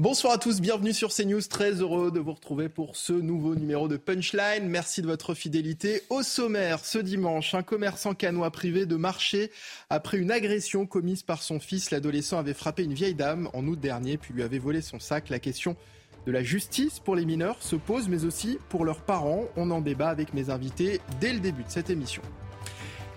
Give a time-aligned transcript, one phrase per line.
[0.00, 1.42] Bonsoir à tous, bienvenue sur CNews.
[1.42, 4.66] Très heureux de vous retrouver pour ce nouveau numéro de Punchline.
[4.66, 6.00] Merci de votre fidélité.
[6.08, 9.50] Au sommaire, ce dimanche, un commerçant canois privé de marché
[9.90, 11.90] après une agression commise par son fils.
[11.90, 15.28] L'adolescent avait frappé une vieille dame en août dernier puis lui avait volé son sac.
[15.28, 15.76] La question
[16.24, 19.48] de la justice pour les mineurs se pose, mais aussi pour leurs parents.
[19.56, 22.22] On en débat avec mes invités dès le début de cette émission.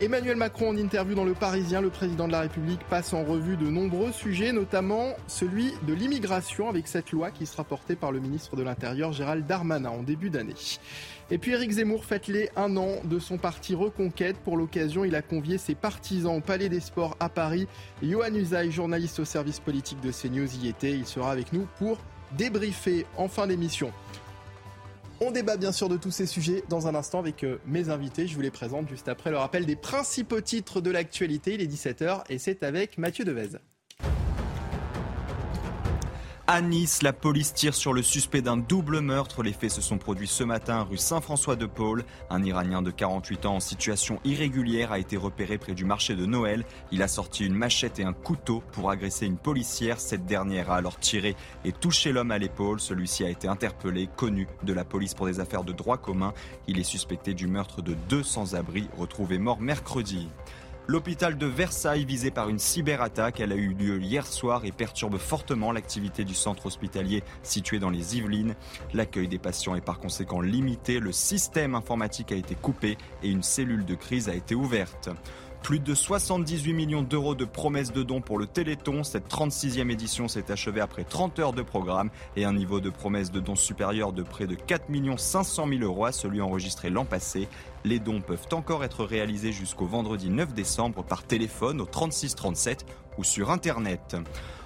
[0.01, 3.57] Emmanuel Macron en interview dans Le Parisien, le président de la République passe en revue
[3.57, 8.19] de nombreux sujets, notamment celui de l'immigration avec cette loi qui sera portée par le
[8.19, 10.55] ministre de l'Intérieur Gérald Darmanin en début d'année.
[11.29, 14.35] Et puis Éric Zemmour fête les un an de son parti Reconquête.
[14.37, 17.67] Pour l'occasion, il a convié ses partisans au Palais des Sports à Paris.
[18.01, 20.91] Johan Usaï, journaliste au service politique de CNews, y était.
[20.91, 21.99] Il sera avec nous pour
[22.35, 23.91] débriefer en fin d'émission.
[25.25, 28.27] On débat bien sûr de tous ces sujets dans un instant avec euh, mes invités.
[28.27, 31.53] Je vous les présente juste après le rappel des principaux titres de l'actualité.
[31.53, 33.57] Il est 17h et c'est avec Mathieu Devez.
[36.45, 39.43] À Nice, la police tire sur le suspect d'un double meurtre.
[39.43, 42.03] Les faits se sont produits ce matin rue Saint-François-de-Paul.
[42.29, 46.25] Un Iranien de 48 ans en situation irrégulière a été repéré près du marché de
[46.25, 46.65] Noël.
[46.91, 50.01] Il a sorti une machette et un couteau pour agresser une policière.
[50.01, 52.81] Cette dernière a alors tiré et touché l'homme à l'épaule.
[52.81, 56.33] Celui-ci a été interpellé, connu de la police pour des affaires de droit commun.
[56.67, 60.27] Il est suspecté du meurtre de deux sans-abri retrouvés morts mercredi.
[60.85, 65.17] L'hôpital de Versailles visé par une cyberattaque, elle a eu lieu hier soir et perturbe
[65.17, 68.53] fortement l'activité du centre hospitalier situé dans les Yvelines.
[68.93, 73.43] L'accueil des patients est par conséquent limité, le système informatique a été coupé et une
[73.43, 75.09] cellule de crise a été ouverte.
[75.63, 79.05] Plus de 78 millions d'euros de promesses de dons pour le Téléthon.
[79.05, 83.31] Cette 36e édition s'est achevée après 30 heures de programme et un niveau de promesses
[83.31, 84.87] de dons supérieur de près de 4
[85.17, 87.47] 500 000 euros à celui enregistré l'an passé.
[87.85, 92.85] Les dons peuvent encore être réalisés jusqu'au vendredi 9 décembre par téléphone au 36 37
[93.17, 94.17] ou sur Internet.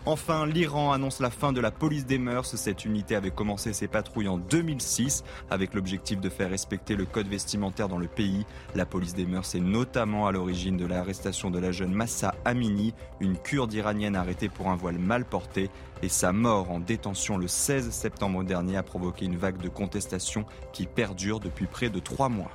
[0.10, 2.56] Enfin, l'Iran annonce la fin de la police des mœurs.
[2.56, 7.28] Cette unité avait commencé ses patrouilles en 2006 avec l'objectif de faire respecter le code
[7.28, 8.46] vestimentaire dans le pays.
[8.74, 12.94] La police des mœurs est notamment à l'origine de l'arrestation de la jeune Massa Amini,
[13.20, 15.70] une kurde iranienne arrêtée pour un voile mal porté.
[16.02, 20.46] Et sa mort en détention le 16 septembre dernier a provoqué une vague de contestation
[20.72, 22.52] qui perdure depuis près de trois mois.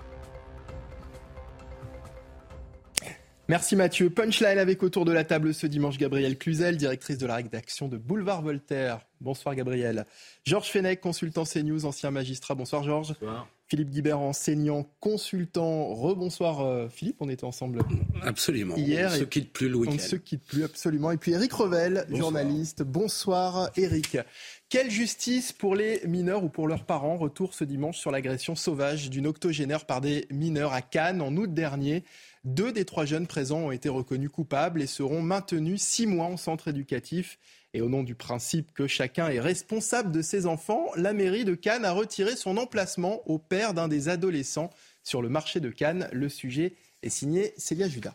[3.48, 4.08] Merci Mathieu.
[4.08, 7.96] Punchline avec autour de la table ce dimanche Gabrielle Cluzel, directrice de la rédaction de
[7.98, 9.00] Boulevard Voltaire.
[9.20, 10.06] Bonsoir Gabrielle.
[10.44, 12.54] Georges Fenech, consultant CNews, ancien magistrat.
[12.54, 13.14] Bonsoir Georges.
[13.20, 13.48] Bonsoir.
[13.68, 15.94] Philippe Guibert, enseignant, consultant.
[15.94, 17.80] Rebonsoir euh, Philippe, on était ensemble
[18.22, 18.76] Absolument.
[18.76, 19.08] hier.
[19.10, 19.92] On ne se quitte plus le week-end.
[19.92, 21.10] On ne se quitte plus absolument.
[21.10, 22.18] Et puis Eric Revel, Bonsoir.
[22.20, 22.82] journaliste.
[22.82, 24.18] Bonsoir Eric.
[24.68, 27.16] Quelle justice pour les mineurs ou pour leurs parents?
[27.16, 31.52] Retour ce dimanche sur l'agression sauvage d'une octogénaire par des mineurs à Cannes en août
[31.52, 32.04] dernier.
[32.44, 36.36] Deux des trois jeunes présents ont été reconnus coupables et seront maintenus six mois en
[36.36, 37.38] centre éducatif.
[37.72, 41.54] Et au nom du principe que chacun est responsable de ses enfants, la mairie de
[41.54, 44.70] Cannes a retiré son emplacement au père d'un des adolescents
[45.04, 46.08] sur le marché de Cannes.
[46.12, 48.14] Le sujet est signé Célia Judas.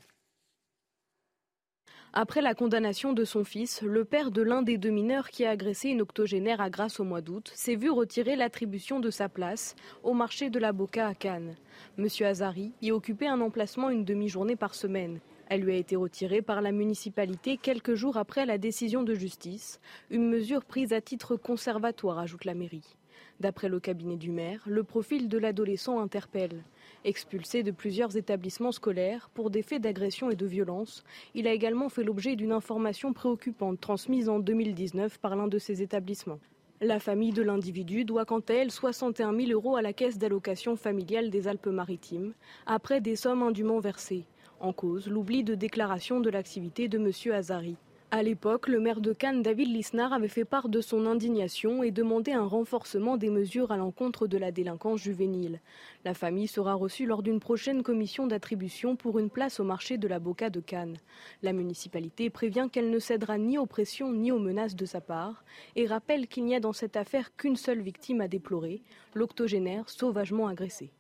[2.20, 5.52] Après la condamnation de son fils, le père de l'un des deux mineurs qui a
[5.52, 9.76] agressé une octogénaire à Grasse au mois d'août s'est vu retirer l'attribution de sa place
[10.02, 11.54] au marché de la Boca à Cannes.
[11.96, 15.20] Monsieur Azari y occupait un emplacement une demi-journée par semaine.
[15.48, 19.80] Elle lui a été retirée par la municipalité quelques jours après la décision de justice,
[20.10, 22.98] une mesure prise à titre conservatoire, ajoute la mairie.
[23.40, 26.64] D'après le cabinet du maire, le profil de l'adolescent interpelle.
[27.08, 31.88] Expulsé de plusieurs établissements scolaires pour des faits d'agression et de violence, il a également
[31.88, 36.42] fait l'objet d'une information préoccupante transmise en 2019 par l'un de ces établissements.
[36.82, 40.76] La famille de l'individu doit quant à elle 61 000 euros à la caisse d'allocation
[40.76, 42.34] familiale des Alpes-Maritimes,
[42.66, 44.26] après des sommes indûment versées.
[44.60, 47.34] En cause, l'oubli de déclaration de l'activité de M.
[47.34, 47.78] Azari.
[48.10, 51.92] À l'époque, le maire de Cannes, David Lisnard, avait fait part de son indignation et
[51.92, 55.60] demandé un renforcement des mesures à l'encontre de la délinquance juvénile.
[56.06, 60.08] La famille sera reçue lors d'une prochaine commission d'attribution pour une place au marché de
[60.08, 60.96] la Boca de Cannes.
[61.44, 65.44] La municipalité prévient qu'elle ne cédera ni aux pressions ni aux menaces de sa part
[65.76, 68.84] et rappelle qu'il n'y a dans cette affaire qu'une seule victime à déplorer,
[69.16, 70.92] l'octogénaire sauvagement agressé.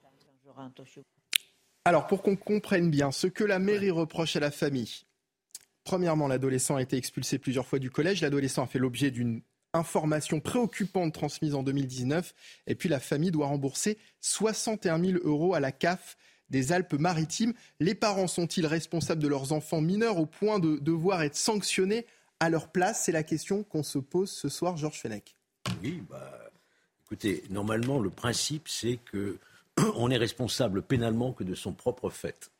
[1.85, 5.06] Alors, pour qu'on comprenne bien ce que la mairie reproche à la famille,
[5.87, 8.19] Premièrement, l'adolescent a été expulsé plusieurs fois du collège.
[8.19, 9.41] L'adolescent a fait l'objet d'une
[9.71, 12.35] information préoccupante transmise en 2019.
[12.67, 16.17] Et puis la famille doit rembourser 61 000 euros à la CAF
[16.49, 17.53] des Alpes-Maritimes.
[17.79, 22.05] Les parents sont-ils responsables de leurs enfants mineurs au point de devoir être sanctionnés
[22.41, 23.05] à leur place?
[23.05, 25.37] C'est la question qu'on se pose ce soir, Georges Fenech.
[25.81, 26.51] Oui, bah,
[27.05, 29.37] écoutez, normalement, le principe, c'est que
[29.95, 32.51] on est responsable pénalement que de son propre fait.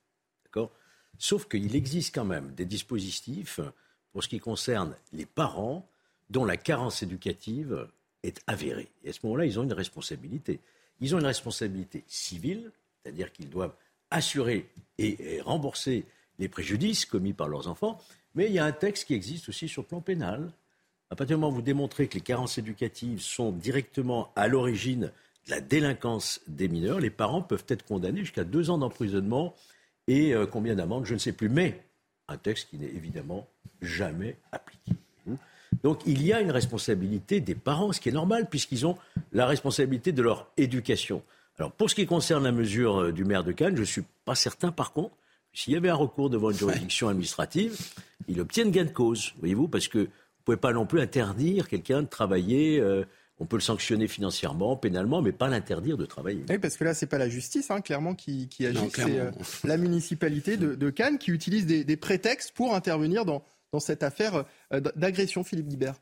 [0.46, 0.72] D'accord?
[1.18, 3.60] Sauf qu'il existe quand même des dispositifs
[4.12, 5.88] pour ce qui concerne les parents
[6.30, 7.88] dont la carence éducative
[8.24, 8.90] est avérée.
[9.04, 10.60] Et à ce moment-là, ils ont une responsabilité.
[11.00, 12.72] Ils ont une responsabilité civile,
[13.04, 13.76] c'est-à-dire qu'ils doivent
[14.12, 16.06] assurer et, rembourser
[16.40, 18.00] les préjudices commis par leurs enfants,
[18.36, 20.52] mais il y a un texte qui existe aussi sur le plan pénal.
[21.10, 25.12] À partir du moment où vous démontrez que les carences éducatives sont directement à l'origine
[25.48, 29.56] de la délinquance des mineurs, les parents peuvent être condamnés jusqu'à deux ans d'emprisonnement
[30.08, 31.50] et euh, combien d'amendes, je ne sais plus.
[31.50, 31.84] Mais
[32.28, 33.48] un texte qui n'est évidemment
[33.82, 34.94] jamais appliqué.
[35.84, 38.98] Donc il y a une responsabilité des parents, ce qui est normal, puisqu'ils ont
[39.32, 41.22] la responsabilité de leur éducation.
[41.60, 44.04] Alors pour ce qui concerne la mesure euh, du maire de Cannes, je ne suis
[44.26, 45.16] pas certain par contre,
[45.54, 47.76] s'il y avait un recours devant une juridiction administrative,
[48.28, 51.68] il obtienne gain de cause, voyez-vous, parce que vous ne pouvez pas non plus interdire
[51.68, 52.80] quelqu'un de travailler.
[52.80, 53.04] Euh,
[53.40, 56.44] on peut le sanctionner financièrement, pénalement, mais pas l'interdire de travailler.
[56.50, 59.32] Oui, parce que là, ce n'est pas la justice, hein, clairement, qui, agit, c'est euh,
[59.64, 63.44] la municipalité de, Cannes qui utilise des, prétextes pour intervenir dans,
[63.80, 65.96] cette affaire euh, d'agression, Philippe Guibert.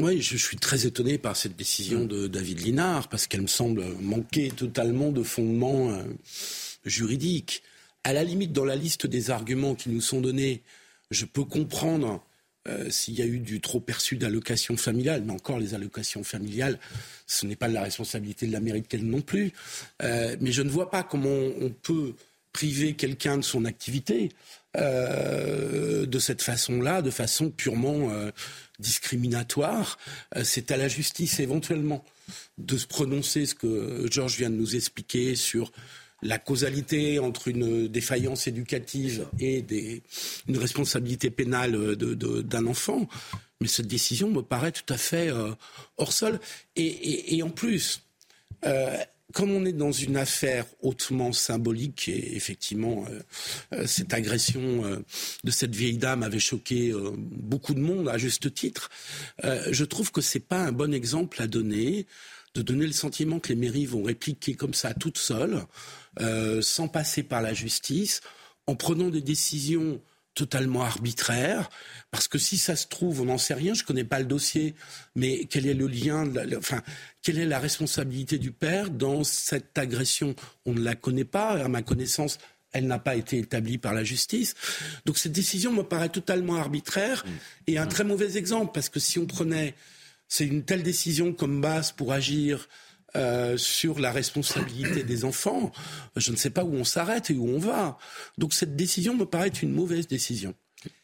[0.00, 3.84] Oui, je suis très étonné par cette décision de David Linard, parce qu'elle me semble
[4.00, 6.02] manquer totalement de fondement euh,
[6.84, 7.62] juridique.
[8.02, 10.62] À la limite, dans la liste des arguments qui nous sont donnés,
[11.12, 12.24] je peux comprendre
[12.68, 16.78] euh, s'il y a eu du trop perçu d'allocations familiales, mais encore les allocations familiales,
[17.26, 19.52] ce n'est pas de la responsabilité de la mairie de Cannes non plus.
[20.02, 21.28] Euh, mais je ne vois pas comment
[21.60, 22.14] on, peut
[22.52, 24.28] priver quelqu'un de son activité
[24.76, 28.12] euh, de cette façon-là, de façon purement
[28.78, 29.98] discriminatoire.
[30.44, 32.04] C'est à la justice éventuellement
[32.58, 35.72] de se prononcer, ce que Georges vient de nous expliquer sur
[36.22, 40.02] la causalité entre une défaillance éducative et
[40.48, 43.08] une responsabilité pénale d'un enfant.
[43.60, 45.52] Mais cette décision me paraît tout à fait euh,
[45.96, 46.40] hors sol.
[46.74, 48.02] Et, en plus,
[48.64, 48.96] euh,
[49.32, 53.04] comme on est dans une affaire hautement symbolique, et effectivement,
[53.72, 55.02] euh, cette agression
[55.44, 58.90] de cette vieille dame avait choqué beaucoup de monde, à juste titre,
[59.42, 62.06] je trouve que ce n'est pas un bon exemple à donner,
[62.54, 65.62] de donner le sentiment que les mairies vont répliquer comme ça toutes seules.
[66.20, 68.20] Euh, sans passer par la justice,
[68.66, 69.98] en prenant des décisions
[70.34, 71.70] totalement arbitraires,
[72.10, 74.26] parce que si ça se trouve, on n'en sait rien, je ne connais pas le
[74.26, 74.74] dossier,
[75.14, 76.82] mais quel est le lien, enfin,
[77.22, 80.34] quelle est la responsabilité du père dans cette agression?
[80.66, 82.38] On ne la connaît pas, à ma connaissance,
[82.72, 84.54] elle n'a pas été établie par la justice.
[85.06, 87.24] Donc cette décision me paraît totalement arbitraire
[87.66, 89.74] et un très mauvais exemple, parce que si on prenait,
[90.28, 92.68] c'est une telle décision comme base pour agir
[93.16, 95.72] euh, sur la responsabilité des enfants,
[96.16, 97.98] je ne sais pas où on s'arrête et où on va.
[98.38, 100.54] Donc cette décision me paraît une mauvaise décision.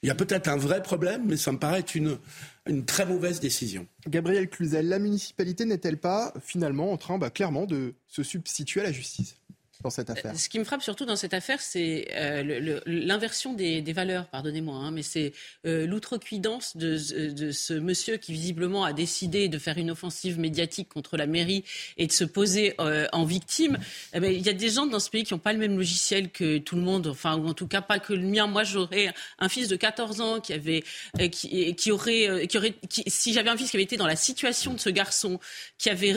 [0.03, 2.19] Il y a peut-être un vrai problème, mais ça me paraît une,
[2.67, 3.87] une très mauvaise décision.
[4.09, 8.85] Gabriel Cluzel, la municipalité n'est-elle pas finalement en train bah, clairement de se substituer à
[8.85, 9.37] la justice?
[9.83, 13.81] Dans cette affaire Ce qui me frappe surtout dans cette affaire, c'est euh, l'inversion des,
[13.93, 15.33] valeurs, pardonnez-moi, hein, mais c'est
[15.67, 20.89] euh, l'outrecuidance de, de, ce monsieur qui visiblement a décidé de faire une offensive médiatique
[20.89, 21.65] contre la mairie
[21.97, 23.79] et de se poser euh, en victime.
[24.15, 25.77] Eh ben, il y a des gens dans ce pays qui n'ont pas le même
[25.77, 28.49] logiciel que tout le monde, enfin, ou en tout cas pas que le mien.
[28.49, 30.83] Moi, j'aurais un fils de 14 ans qui avait,
[31.31, 32.75] qui, qui, aurait, qui aurait
[33.07, 35.39] si j'avais un fils qui avait été dans la situation de ce garçon,
[35.79, 36.17] qui avait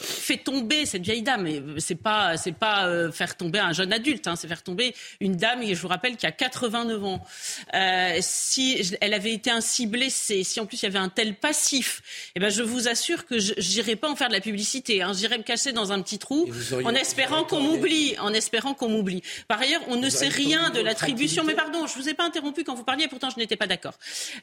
[0.00, 4.26] fait tomber cette vieille dame, c'est pas, c'est pas euh, faire tomber un jeune adulte,
[4.26, 7.24] hein, c'est faire tomber une dame, et je vous rappelle, qui a 89 ans.
[7.74, 11.34] Euh, si elle avait été ainsi blessée, si en plus il y avait un tel
[11.34, 12.02] passif,
[12.34, 15.02] eh ben, je vous assure que je n'irai pas en faire de la publicité.
[15.02, 15.12] Hein.
[15.14, 16.48] J'irai me cacher dans un petit trou
[16.84, 18.16] en espérant qu'on m'oublie.
[18.20, 19.22] En espérant qu'on m'oublie.
[19.48, 21.44] Par ailleurs, on ne sait rien de l'attribution.
[21.44, 23.94] Mais pardon, je vous ai pas interrompu quand vous parliez, pourtant je n'étais pas d'accord.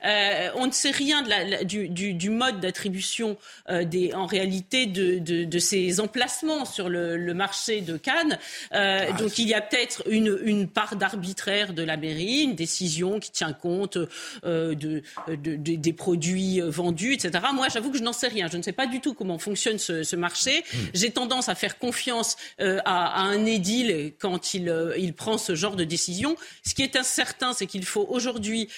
[0.05, 3.38] Euh, on ne sait rien de la, du, du, du, mode d'attribution
[3.69, 8.32] en réalité de, de, de, ces emplacements sur le, le marché de Cannes.
[8.73, 12.55] Euh, ah, donc il y a peut-être une, une part d'arbitraire de la mairie, une
[12.55, 13.97] décision qui tient compte
[14.45, 17.31] euh, de, de, des produits vendus, etc.
[17.53, 18.47] Moi, j'avoue que je n'en sais rien.
[18.51, 20.63] Je ne sais pas du tout comment fonctionne ce, ce marché.
[20.73, 20.77] Hmm.
[20.93, 25.55] J'ai tendance à faire confiance euh, à, à, un édile quand il, il prend ce
[25.55, 26.35] genre de décision.
[26.65, 28.69] Ce qui est incertain, c'est qu'il faut aujourd'hui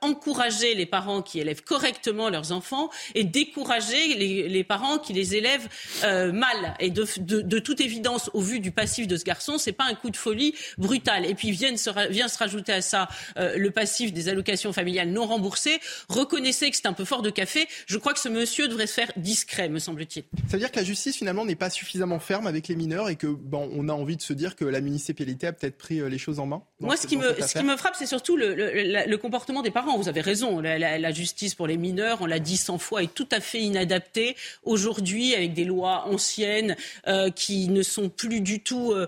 [0.00, 5.34] encourager les parents qui élèvent correctement leurs enfants et décourager les, les parents qui les
[5.34, 5.68] élèvent
[6.32, 6.74] mal.
[6.80, 9.72] Et de, de, de toute évidence, au vu du passé, passif de ce garçon, c'est
[9.72, 11.26] pas un coup de folie brutal.
[11.26, 15.10] Et puis vient se, vient se rajouter à ça euh, le passif des allocations familiales
[15.10, 15.80] non remboursées.
[16.08, 17.66] Reconnaissez que c'est un peu fort de café.
[17.88, 20.22] Je crois que ce monsieur devrait se faire discret, me semble-t-il.
[20.48, 23.16] Ça veut dire que la justice finalement n'est pas suffisamment ferme avec les mineurs et
[23.16, 26.08] que bon, on a envie de se dire que la municipalité a peut-être pris euh,
[26.08, 26.62] les choses en main?
[26.78, 29.96] Moi, ce qui, me, ce qui me frappe, c'est surtout le, le, comportement des parents.
[29.96, 30.60] Vous avez raison.
[30.60, 33.60] La, la, justice pour les mineurs, on l'a dit cent fois, est tout à fait
[33.60, 39.06] inadaptée aujourd'hui avec des lois anciennes euh, qui ne sont plus du tout, euh,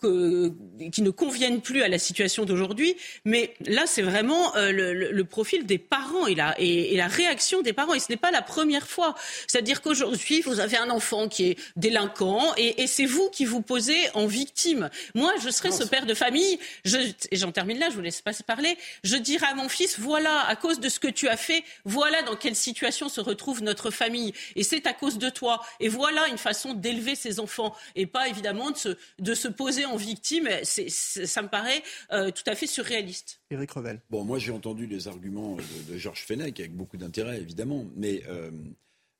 [0.00, 0.50] que,
[0.90, 2.96] qui ne conviennent plus à la situation d'aujourd'hui.
[3.26, 7.74] Mais là, c'est vraiment le, le, profil des parents et la, et, la réaction des
[7.74, 7.92] parents.
[7.92, 9.14] Et ce n'est pas la première fois.
[9.46, 13.60] C'est-à-dire qu'aujourd'hui, vous avez un enfant qui est délinquant et, et c'est vous qui vous
[13.60, 14.88] posez en victime.
[15.14, 18.22] Moi, je serais ce père de famille, je, et j'en termine là, je vous laisse
[18.22, 21.36] pas parler, je dirais à mon fils, voilà, à cause de ce que tu as
[21.36, 24.32] fait, voilà dans quelle situation se retrouve notre famille.
[24.54, 25.62] Et c'est à cause de toi.
[25.80, 27.74] Et voilà une façon d'élever ses enfants.
[27.94, 30.48] Et pas évidemment de se, de se poser en victime.
[30.62, 33.40] Ça me paraît euh, tout à fait surréaliste.
[33.50, 34.00] Éric Revel.
[34.10, 35.56] Bon, moi j'ai entendu les arguments
[35.88, 37.84] de, Georges Fenech avec beaucoup d'intérêt, évidemment.
[37.96, 38.50] Mais euh,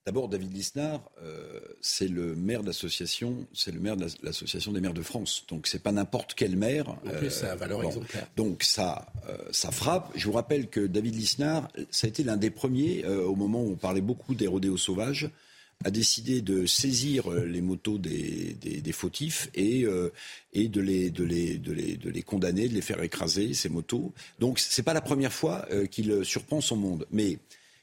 [0.06, 4.94] D'abord, David Lisnard, euh, c'est le maire d'association, c'est le maire de l'association des maires
[4.94, 5.42] de France.
[5.48, 6.90] Donc, c'est pas n'importe quel maire.
[6.90, 8.28] En plus, ça a valeur exemplaire.
[8.36, 10.12] Donc, ça, euh, ça frappe.
[10.14, 13.64] Je vous rappelle que David Lisnard, ça a été l'un des premiers, euh, au moment
[13.64, 15.28] où on parlait beaucoup des rodéos sauvages,
[15.84, 19.84] a décidé de saisir les motos des, des, fautifs et,
[20.54, 23.68] et de, les, de, les, de, les, de les condamner, de les faire écraser, ces
[23.68, 24.14] motos.
[24.38, 27.06] Donc, c'est pas la première fois qu'il surprend son monde.
[27.10, 27.36] Mais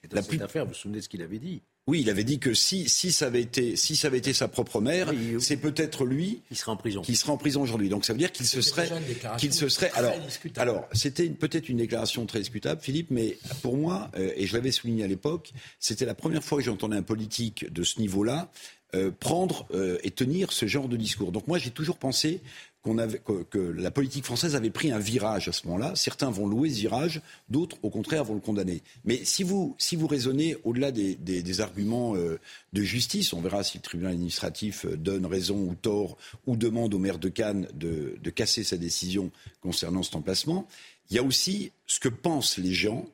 [0.10, 1.62] dans la cette affaire, vous vous souvenez de ce qu'il avait dit?
[1.86, 4.48] Oui, il avait dit que si, si, ça, avait été, si ça avait été sa
[4.48, 7.02] propre mère, c'est peut-être lui qui serait en prison.
[7.02, 7.90] Qui serait en prison aujourd'hui.
[7.90, 8.90] Donc ça veut dire qu'il se serait,
[9.38, 9.92] qu'il se serait.
[9.96, 10.14] Alors,
[10.56, 14.72] alors c'était peut-être une déclaration très discutable, Philippe, mais pour moi, euh, et je l'avais
[14.72, 18.50] souligné à l'époque, c'était la première fois que j'entendais un politique de ce niveau-là
[18.96, 21.32] euh, prendre euh, et tenir ce genre de discours.
[21.32, 22.42] Donc moi, j'ai toujours pensé
[22.84, 25.94] que, la politique française avait pris un virage à ce moment-là.
[25.96, 28.82] Certains vont louer ce virage, d'autres, au contraire, vont le condamner.
[29.06, 32.40] Mais si vous, si vous raisonnez au-delà des, des, arguments euh,
[32.74, 36.94] de justice, on verra si le tribunal administratif euh, donne raison ou tort ou demande
[36.94, 40.68] au maire de Cannes de, de casser sa décision concernant cet emplacement,
[41.10, 43.06] il y a aussi ce que pensent les gens.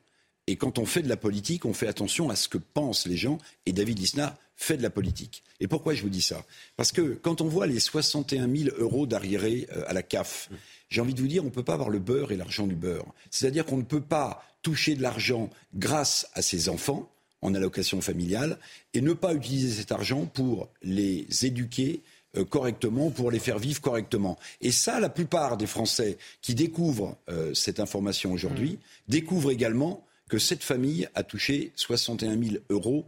[0.48, 3.18] Et quand on fait de la politique, on fait attention à ce que pensent les
[3.18, 3.38] gens.
[3.68, 5.42] Et David Lisnard fait de la politique.
[5.62, 6.44] Et pourquoi je vous dis ça?
[6.76, 10.50] Parce que quand on voit les 61 000 euros d'arriérés euh, à la CAF,
[10.90, 12.76] j'ai envie de vous dire, on ne peut pas avoir le beurre et l'argent du
[12.76, 13.06] beurre.
[13.32, 17.10] C'est-à-dire qu'on ne peut pas toucher de l'argent grâce à ses enfants
[17.42, 18.60] en allocation familiale
[18.94, 22.02] et ne pas utiliser cet argent pour les éduquer
[22.36, 24.38] euh, correctement, pour les faire vivre correctement.
[24.60, 28.78] Et ça, la plupart des Français qui découvrent euh, cette information aujourd'hui mmh.
[29.08, 33.06] découvrent également que cette famille a touché 61 000 euros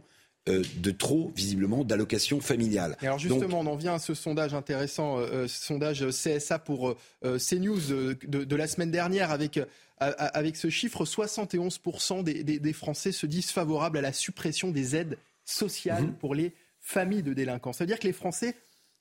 [0.48, 2.96] euh, de trop, visiblement, d'allocations familiales.
[3.00, 6.96] alors justement, on en vient à ce sondage intéressant, euh, euh, ce sondage CSA pour
[7.22, 7.80] CNews
[8.26, 9.60] de, la semaine dernière avec,
[9.98, 16.06] avec ce chiffre, 71% des, Français se disent favorables à la suppression des aides sociales
[16.06, 16.14] mhm.
[16.14, 17.72] pour les familles de délinquants.
[17.72, 18.56] Ça veut dire que les Français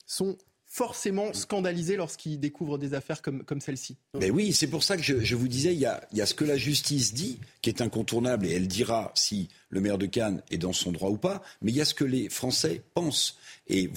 [0.06, 0.38] sont
[0.72, 3.98] forcément scandalisés lorsqu'ils découvrent des affaires comme, comme celle-ci.
[4.18, 6.26] Mais oui, c'est pour ça que je, vous disais, il y, a, il y, a,
[6.26, 10.06] ce que la justice dit, qui est incontournable, et elle dira si le maire de
[10.06, 12.82] Cannes est dans son droit ou pas, mais il y a ce que les Français
[12.94, 13.38] pensent.
[13.68, 13.90] Et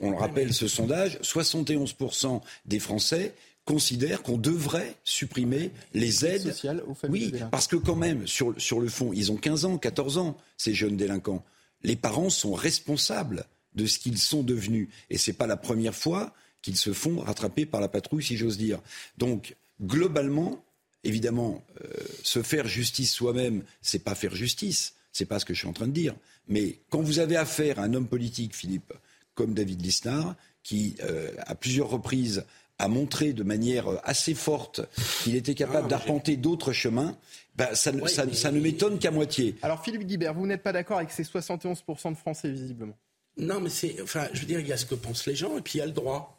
[0.00, 3.32] on le rappelle, ce sondage, 71% des Français
[3.64, 7.30] considèrent qu'on devrait supprimer les aides sociales aux familles.
[7.34, 10.36] Oui, parce que quand même, sur, sur le fond, ils ont 15 ans, 14 ans,
[10.56, 11.44] ces jeunes délinquants.
[11.84, 14.88] Les parents sont responsables de ce qu'ils sont devenus.
[15.10, 18.36] Et ce n'est pas la première fois qu'ils se font rattraper par la patrouille, si
[18.36, 18.80] j'ose dire.
[19.18, 20.64] Donc, globalement,
[21.04, 21.88] évidemment, euh,
[22.22, 24.94] se faire justice soi-même, c'est pas faire justice.
[25.12, 26.14] C'est pas ce que je suis en train de dire.
[26.48, 28.92] Mais quand vous avez affaire à un homme politique, Philippe,
[29.34, 32.44] comme David Lisnard, qui, euh, à plusieurs reprises,
[32.78, 34.82] a montré de manière assez forte
[35.22, 37.16] qu'il était capable ah, d'arpenter d'autres chemins,
[37.54, 39.54] ben, ça, ça ne m'étonne qu'à moitié.
[39.62, 42.96] Alors Philippe Guibert, vous n'êtes pas d'accord avec ces 71% de Français, visiblement?
[43.38, 44.00] Non, mais c'est.
[44.02, 45.78] Enfin, je veux dire, il y a ce que pensent les gens et puis il
[45.78, 46.38] y a le droit.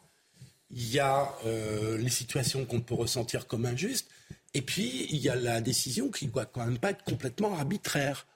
[0.70, 4.08] Il y a euh, les situations qu'on peut ressentir comme injustes.
[4.54, 7.54] Et puis, il y a la décision qui ne doit quand même pas être complètement
[7.54, 8.26] arbitraire.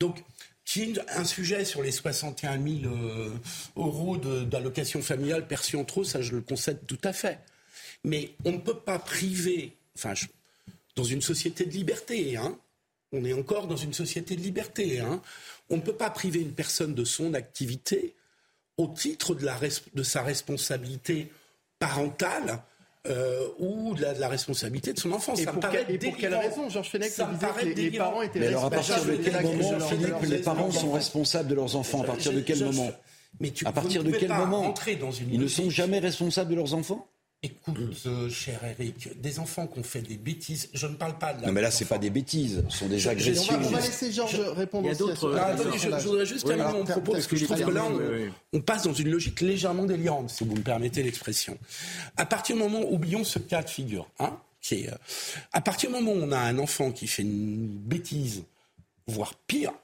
[0.00, 0.22] Donc,
[0.64, 3.30] qui un sujet sur les 61 000 euh,
[3.76, 7.38] euros d'allocation familiale perçus en trop, ça je le concède tout à fait.
[8.02, 10.14] Mais on ne peut pas priver, enfin,
[10.96, 12.58] dans une société de liberté, hein,
[13.12, 15.20] on est encore dans une société de liberté, hein,
[15.70, 18.14] on ne peut pas priver une personne de son activité
[18.76, 21.30] au titre de, sa responsabilité
[21.78, 22.60] parentale
[23.06, 25.34] euh, ou de la, responsabilité de son enfant.
[25.36, 28.70] Et, pour, quelle raison, Georges Fenech, vous disait que les, parents étaient Mais alors à
[28.70, 32.02] partir de quel moment, Philippe, les parents sont responsables de leurs enfants?
[32.02, 32.90] À partir de quel moment?
[33.40, 34.74] Mais tu, à partir de quel moment?
[35.00, 37.06] dans une Ils ne sont jamais responsables de leurs enfants?
[37.44, 41.34] Écoute, euh, cher Eric, des enfants qui ont fait des bêtises, je ne parle pas
[41.34, 43.54] de Non, mais là, c'est pas des bêtises, ce sont des agressions.
[43.54, 44.86] On va, laisser Georges répondre.
[44.86, 45.36] Il y a d'autres.
[45.38, 47.84] Ah, je, voudrais juste terminer mon propos, parce que je trouve que là,
[48.54, 51.58] on, passe dans une logique légèrement délirante, si vous me permettez l'expression.
[52.16, 54.96] À partir du moment, oublions ce cas de figure, hein, qui est, euh,
[55.52, 58.44] à partir du moment où on a un enfant qui fait une bêtise,
[59.06, 59.74] voire pire,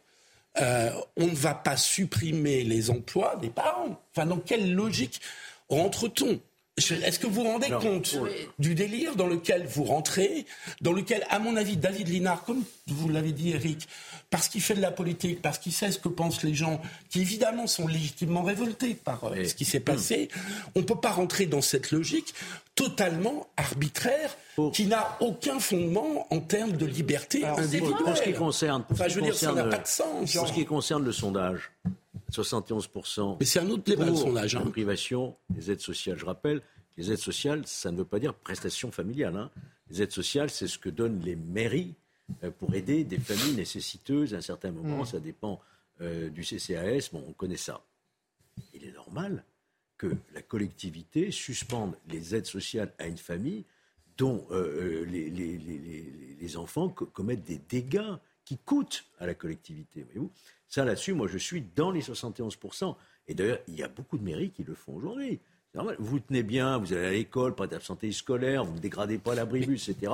[0.62, 4.00] euh, on ne va pas supprimer les emplois des parents.
[4.12, 5.20] Enfin, dans quelle logique
[5.68, 6.40] rentre-t-on?
[6.80, 8.16] Est-ce que vous vous rendez compte
[8.58, 10.46] du délire dans lequel vous rentrez,
[10.80, 13.88] dans lequel, à mon avis, David Linard, comme vous l'avez dit, Eric,
[14.30, 17.20] parce qu'il fait de la politique, parce qu'il sait ce que pensent les gens, qui
[17.20, 20.28] évidemment sont légitimement révoltés par euh, ce qui s'est passé,
[20.74, 22.34] on ne peut pas rentrer dans cette logique
[22.74, 24.36] totalement arbitraire
[24.72, 28.04] qui n'a aucun fondement en termes de liberté individuelle.
[28.04, 30.32] Pour ce qui concerne, enfin, je veux dire, ça n'a pas de sens.
[30.34, 31.70] Pour ce qui concerne le sondage,
[32.30, 33.36] 71%.
[33.40, 34.56] Mais c'est un autre débat, le sondage.
[34.56, 34.64] Hein.
[34.70, 36.18] privation des aides sociales.
[36.18, 36.62] Je rappelle,
[36.96, 39.36] les aides sociales, ça ne veut pas dire prestation familiale.
[39.36, 39.50] Hein.
[39.90, 41.94] Les aides sociales, c'est ce que donnent les mairies
[42.44, 45.02] euh, pour aider des familles nécessiteuses à un certain moment.
[45.02, 45.06] Mm.
[45.06, 45.60] Ça dépend
[46.00, 47.10] euh, du CCAS.
[47.12, 47.82] Bon, on connaît ça.
[48.74, 49.44] Il est normal
[49.96, 53.64] que la collectivité suspende les aides sociales à une famille
[54.16, 58.14] dont euh, les, les, enfants commettent des dégâts
[58.50, 60.02] qui coûtent à la collectivité.
[60.02, 60.32] Voyez-vous
[60.66, 62.96] ça, là-dessus, moi, je suis dans les 71%.
[63.28, 65.38] Et d'ailleurs, il y a beaucoup de mairies qui le font aujourd'hui.
[66.00, 69.88] Vous tenez bien, vous allez à l'école, pas d'absenté scolaire, vous ne dégradez pas l'abribus,
[69.88, 70.12] etc.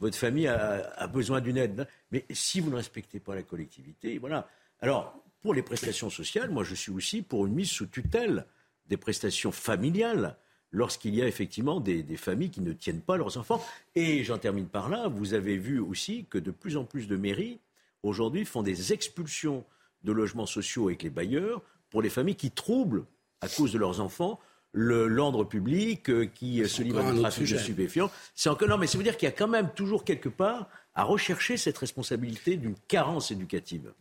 [0.00, 1.86] Votre famille a, besoin d'une aide.
[2.10, 4.48] Mais si vous ne respectez pas la collectivité, voilà.
[4.80, 8.46] Alors, pour les prestations sociales, moi, je suis aussi pour une mise sous tutelle
[8.88, 10.36] des prestations familiales
[10.72, 13.64] lorsqu'il y a effectivement des, familles qui ne tiennent pas leurs enfants.
[13.94, 17.16] Et j'en termine par là, vous avez vu aussi que de plus en plus de
[17.16, 17.60] mairies,
[18.02, 19.64] aujourd'hui, font des expulsions
[20.02, 23.04] de logements sociaux avec les bailleurs pour les familles qui troublent,
[23.40, 24.40] à cause de leurs enfants,
[24.72, 28.10] l'ordre public, euh, qui se livrent à un trafic de stupéfiants.
[28.34, 30.68] C'est encore non, mais ça veut dire qu'il y a quand même toujours quelque part
[30.94, 33.92] à rechercher cette responsabilité d'une carence éducative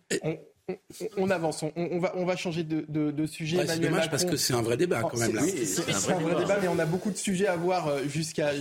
[1.17, 3.65] on, avance, on, va, on va changer de, sujet.
[3.67, 5.39] c'est dommage parce que c'est un vrai débat quand même.
[5.39, 8.51] C'est un, vrai, débat, mais on a beaucoup de sujets à voir euh, jusqu'à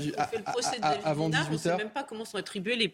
[1.04, 2.92] avant 18 h On ne sait même pas comment sont attribués les,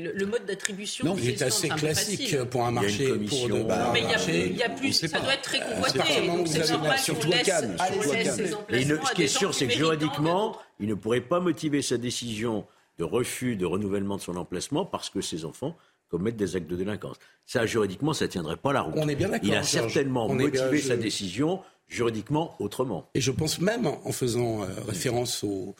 [0.00, 1.06] le mode d'attribution.
[1.06, 3.06] Non, c'est assez classique pour un marché.
[3.06, 6.00] Pour de, bah, mais il y, a plus, ça doit être très convoité.
[6.46, 6.98] C'est normal.
[6.98, 7.12] Ce
[9.14, 12.66] qui est sûr, c'est que juridiquement, il ne pourrait pas motiver sa décision
[12.98, 15.76] de refus de renouvellement de son emplacement parce que ses enfants
[16.08, 17.16] commettre des actes de délinquance.
[17.46, 18.94] Ça, juridiquement, ça ne tiendrait pas la route.
[18.96, 23.08] On est bien Il a certainement motivé sa décision juridiquement autrement.
[23.14, 25.74] Et je pense même, en faisant euh, référence au,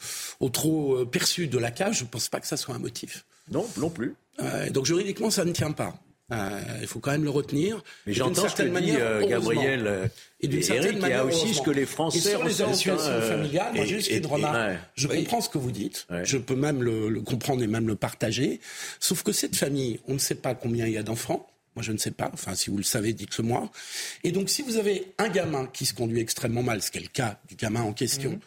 [0.51, 3.25] trop euh, perçu de la cage, je ne pense pas que ça soit un motif.
[3.51, 4.15] Non, non plus.
[4.41, 5.95] Euh, donc juridiquement, ça ne tient pas.
[6.33, 7.83] Euh, il faut quand même le retenir.
[8.07, 10.09] Mais j'entends ce que dit euh, Gabriel euh,
[10.41, 12.99] et, et Eric, il y a aussi ce que les Français et sur les associations
[13.21, 14.79] familiales, moi juste une remarque.
[14.97, 17.95] Je comprends ce que vous dites, je peux même le, le, comprendre et même le
[17.95, 18.61] partager,
[18.99, 21.93] sauf que cette famille, on ne sait pas combien il y a d'enfants, moi, je
[21.93, 22.31] ne sais pas.
[22.33, 23.71] Enfin, si vous le savez, dites-le moi.
[24.25, 27.03] Et donc, si vous avez un gamin qui se conduit extrêmement mal, ce qui est
[27.03, 28.41] le cas du gamin en question, mhm.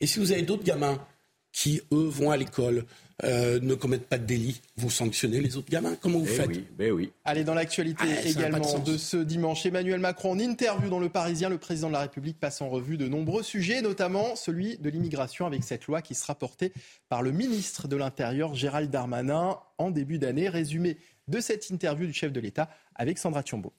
[0.00, 1.04] et si vous avez d'autres gamins
[1.52, 2.84] qui, eux, vont à l'école,
[3.24, 6.48] euh, ne commettent pas de délit, vous sanctionnez les autres gamins Comment vous eh faites
[6.48, 7.12] oui, ben oui.
[7.24, 11.48] Allez, dans l'actualité ah, également de, ce dimanche, Emmanuel Macron en interview dans Le Parisien,
[11.48, 15.46] le président de la République passe en revue de nombreux sujets, notamment celui de l'immigration
[15.46, 16.74] avec cette loi qui sera portée
[17.08, 20.50] par le ministre de l'Intérieur, Gérald Darmanin, en début d'année.
[20.50, 23.72] Résumé de cette interview du chef de l'État avec Sandra Thiombo.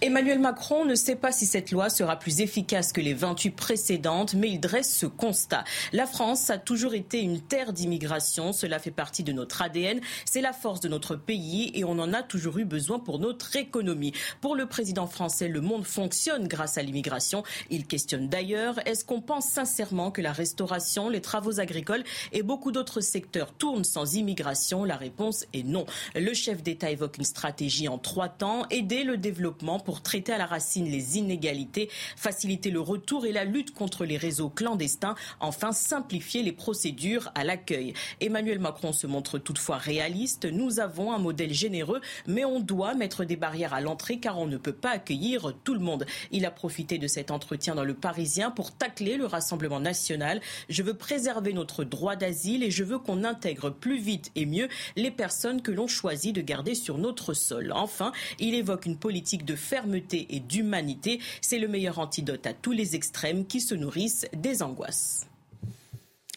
[0.00, 4.34] Emmanuel Macron ne sait pas si cette loi sera plus efficace que les 28 précédentes,
[4.34, 5.64] mais il dresse ce constat.
[5.92, 10.40] La France a toujours été une terre d'immigration, cela fait partie de notre ADN, c'est
[10.40, 14.12] la force de notre pays et on en a toujours eu besoin pour notre économie.
[14.40, 17.42] Pour le président français, le monde fonctionne grâce à l'immigration.
[17.68, 22.70] Il questionne d'ailleurs, est-ce qu'on pense sincèrement que la restauration, les travaux agricoles et beaucoup
[22.70, 24.84] d'autres secteurs tournent sans immigration?
[24.84, 25.86] La réponse est non.
[26.14, 30.36] Le chef d'État évoque une stratégie en trois temps, aider le développement pour traiter à
[30.36, 35.72] la racine les inégalités, faciliter le retour et la lutte contre les réseaux clandestins, enfin
[35.72, 37.94] simplifier les procédures à l'accueil.
[38.20, 40.44] Emmanuel Macron se montre toutefois réaliste.
[40.44, 44.46] Nous avons un modèle généreux, mais on doit mettre des barrières à l'entrée car on
[44.46, 46.04] ne peut pas accueillir tout le monde.
[46.32, 50.42] Il a profité de cet entretien dans le Parisien pour tacler le Rassemblement national.
[50.68, 54.68] Je veux préserver notre droit d'asile et je veux qu'on intègre plus vite et mieux
[54.96, 57.72] les personnes que l'on choisit de garder sur notre sol.
[57.74, 61.20] Enfin, il évoque une politique de fer fermeté et d'humanité.
[61.40, 65.26] C'est le meilleur antidote à tous les extrêmes qui se nourrissent des angoisses.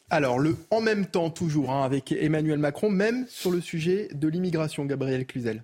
[0.10, 4.28] Alors, le en même temps, toujours, hein, avec Emmanuel Macron, même sur le sujet de
[4.28, 5.64] l'immigration, Gabriel Cluzel.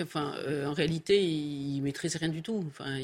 [0.00, 2.64] Enfin, euh, en réalité, il, maîtrise rien du tout.
[2.68, 2.98] Enfin,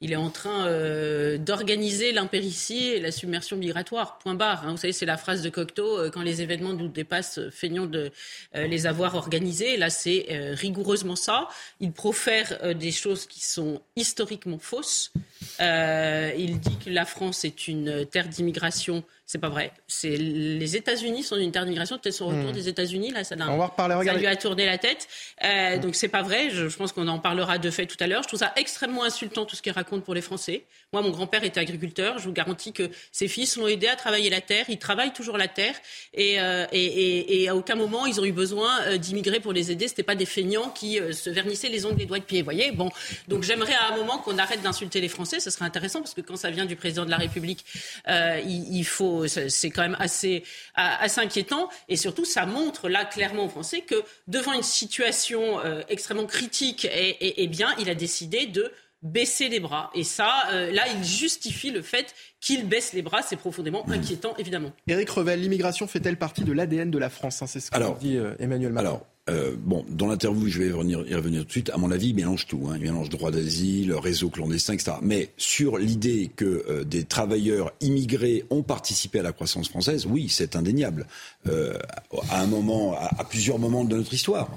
[0.00, 4.18] il est, en train euh, d'organiser l'impéritie et la submersion migratoire.
[4.18, 4.66] Point barre.
[4.66, 4.72] Hein.
[4.72, 8.10] Vous savez, c'est la phrase de Cocteau euh, quand les événements nous dépassent, feignons de
[8.54, 9.76] les avoir organisés.
[9.76, 11.48] Là, c'est rigoureusement ça.
[11.80, 15.12] Il profère des choses qui sont historiquement fausses.
[15.60, 19.72] Il dit que la France est une terre d'immigration c'est pas vrai.
[19.88, 21.96] C'est les États-Unis sont une terre d'immigration.
[21.96, 22.52] Peut-être son retour hmm.
[22.52, 25.08] des États-Unis là, ça, On va reparler, ça lui a tourné la tête.
[25.42, 26.50] Euh, Donc c'est pas vrai.
[26.50, 28.22] Je, je pense qu'on en parlera de fait tout à l'heure.
[28.22, 30.64] Je trouve ça extrêmement insultant tout ce qu'il raconte pour les Français.
[30.92, 32.18] Moi, mon grand-père était agriculteur.
[32.18, 34.66] Je vous garantis que ses fils l'ont aidé à travailler la terre.
[34.68, 35.74] Ils travaillent toujours la terre.
[36.12, 39.54] Et, euh, et, et, et à aucun moment, ils ont eu besoin euh, d'immigrer pour
[39.54, 39.88] les aider.
[39.88, 42.42] C'était pas des feignants qui euh, se vernissaient les ongles des doigts de pied.
[42.42, 42.72] Vous voyez?
[42.72, 42.90] Bon.
[43.28, 45.31] Donc j'aimerais à un moment qu'on arrête d'insulter les Français.
[45.40, 47.64] Ce serait intéressant parce que quand ça vient du président de la République,
[48.08, 49.26] euh, il, il, faut.
[49.26, 51.68] C'est quand même assez, assez inquiétant.
[51.88, 57.42] Et surtout, ça montre là clairement aux Français que devant une situation extrêmement critique, et,
[57.42, 59.90] et bien, il a décidé de baisser les bras.
[59.94, 63.22] Et ça, euh, là, il justifie le fait qu'il baisse les bras.
[63.22, 64.72] C'est profondément inquiétant, évidemment.
[64.86, 68.16] Éric Revel, l'immigration fait-elle partie de l'ADN de la France hein, C'est ce que dit
[68.16, 68.88] euh, Emmanuel Macron.
[68.88, 71.70] Alors, euh, bon, dans l'interview, je vais y revenir, revenir tout de suite.
[71.70, 72.68] À mon avis, il mélange tout.
[72.68, 72.74] Hein.
[72.76, 74.92] Il mélange droit d'asile, réseau clandestin, etc.
[75.02, 80.56] Mais sur l'idée que des travailleurs immigrés ont participé à la croissance française, oui, c'est
[80.56, 81.06] indéniable.
[81.46, 84.48] à un moment, à plusieurs moments de notre histoire.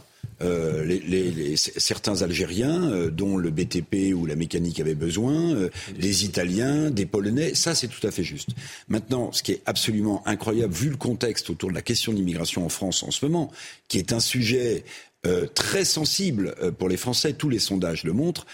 [0.42, 6.26] Euh, les, certains Algériens euh, dont le BTP ou la mécanique avait besoin, euh, des
[6.26, 8.50] Italiens, des Polonais, ça c'est tout à fait juste.
[8.90, 12.66] Maintenant, ce qui est absolument incroyable, vu le contexte autour de la question de l'immigration
[12.66, 13.52] en France en ce moment,
[13.88, 14.84] qui est un sujet
[15.56, 18.46] très sensible pour les Français, tous les sondages le montrent,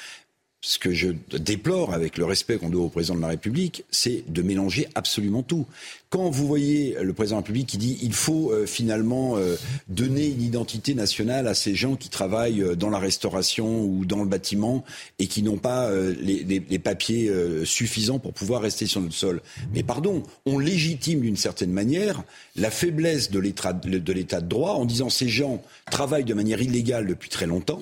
[0.63, 1.07] ce que je
[1.39, 5.41] déplore avec le respect qu'on doit au président de la République, c'est de mélanger absolument
[5.41, 5.65] tout.
[6.11, 9.55] Quand vous voyez le président de la République qui dit il faut euh, finalement euh,
[9.87, 14.21] donner une identité nationale à ces gens qui travaillent euh, dans la restauration ou dans
[14.21, 14.85] le bâtiment
[15.17, 17.31] et qui n'ont pas les, papiers
[17.63, 19.41] suffisants pour pouvoir rester sur notre sol.
[19.73, 22.23] Mais pardon, on légitime d'une certaine manière
[22.55, 27.29] la faiblesse de l'état de droit en disant ces gens travaillent de manière illégale depuis
[27.29, 27.81] très longtemps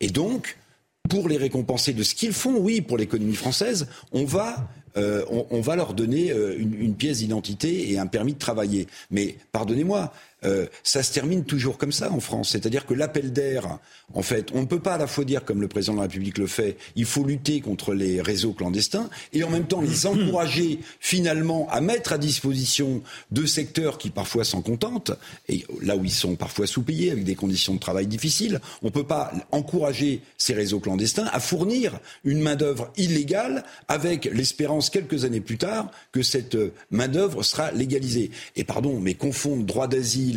[0.00, 0.56] et donc
[1.08, 5.62] pour les récompenser de ce qu'ils font, oui, pour l'économie française, on va euh, on,
[5.62, 8.88] va leur donner euh, une, une pièce d'identité et un permis de travailler.
[9.10, 10.12] Mais pardonnez-moi,
[10.44, 12.50] euh, ça se termine toujours comme ça en France.
[12.50, 13.78] C'est-à-dire que l'appel d'air,
[14.14, 16.02] en fait, on ne peut pas à la fois dire, comme le président de la
[16.04, 20.06] République le fait, il faut lutter contre les réseaux clandestins, et en même temps les
[20.06, 25.12] encourager finalement à mettre à disposition de secteurs qui parfois s'en contentent,
[25.48, 28.60] et là où ils sont parfois sous-payés, avec des conditions de travail difficiles.
[28.82, 34.90] On ne peut pas encourager ces réseaux clandestins à fournir une main-d'œuvre illégale avec l'espérance
[34.90, 36.56] quelques années plus tard que cette
[36.90, 38.30] main-d'œuvre sera légalisée.
[38.56, 40.31] Et pardon, mais confondre droit d'asile,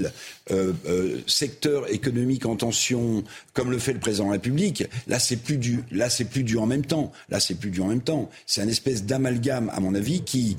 [0.51, 5.19] euh, euh, secteur économique en tension, comme le fait le président de la République, là
[5.19, 7.12] c'est plus du, là c'est plus du en même temps.
[7.29, 8.29] Là c'est plus du en même temps.
[8.45, 10.58] C'est un espèce d'amalgame, à mon avis, qui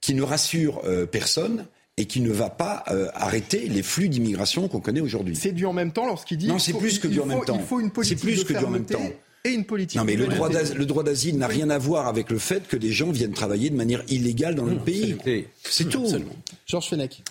[0.00, 2.84] qui ne rassure euh, personne et qui ne va pas
[3.14, 5.36] arrêter les flux d'immigration qu'on connaît aujourd'hui.
[5.36, 6.48] C'est du en même temps lorsqu'il dit.
[6.48, 7.58] Non, c'est plus que du en même temps.
[7.60, 9.10] Il faut une politique C'est plus que du en même temps
[9.44, 9.98] et une politique.
[9.98, 12.76] Non, mais le droit, le droit d'asile n'a rien à voir avec le fait que
[12.76, 15.16] des gens viennent travailler de manière illégale dans notre pays.
[15.64, 16.06] C'est tout.
[16.66, 17.22] Georges Fenech.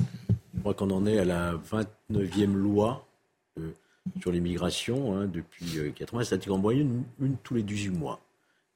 [0.62, 3.08] Je crois qu'on en est à la 29e loi
[3.58, 3.72] euh,
[4.20, 8.20] sur l'immigration hein, depuis 80, euh, c'est-à-dire en moyenne une, tous les 18 mois.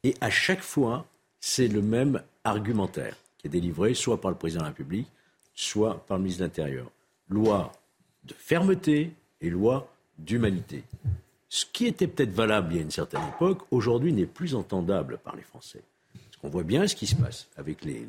[0.04, 1.06] Et à chaque fois,
[1.40, 5.06] c'est le même argumentaire qui est délivré soit par le président de la République,
[5.54, 6.88] soit par le ministre de l'Intérieur.
[7.30, 7.72] Loi
[8.24, 10.82] de fermeté et loi d'humanité.
[11.50, 15.20] Ce qui était peut-être valable il y a une certaine époque, aujourd'hui n'est plus entendable
[15.20, 15.84] par les Français.
[16.16, 18.08] Parce qu'on voit bien ce qui se passe avec les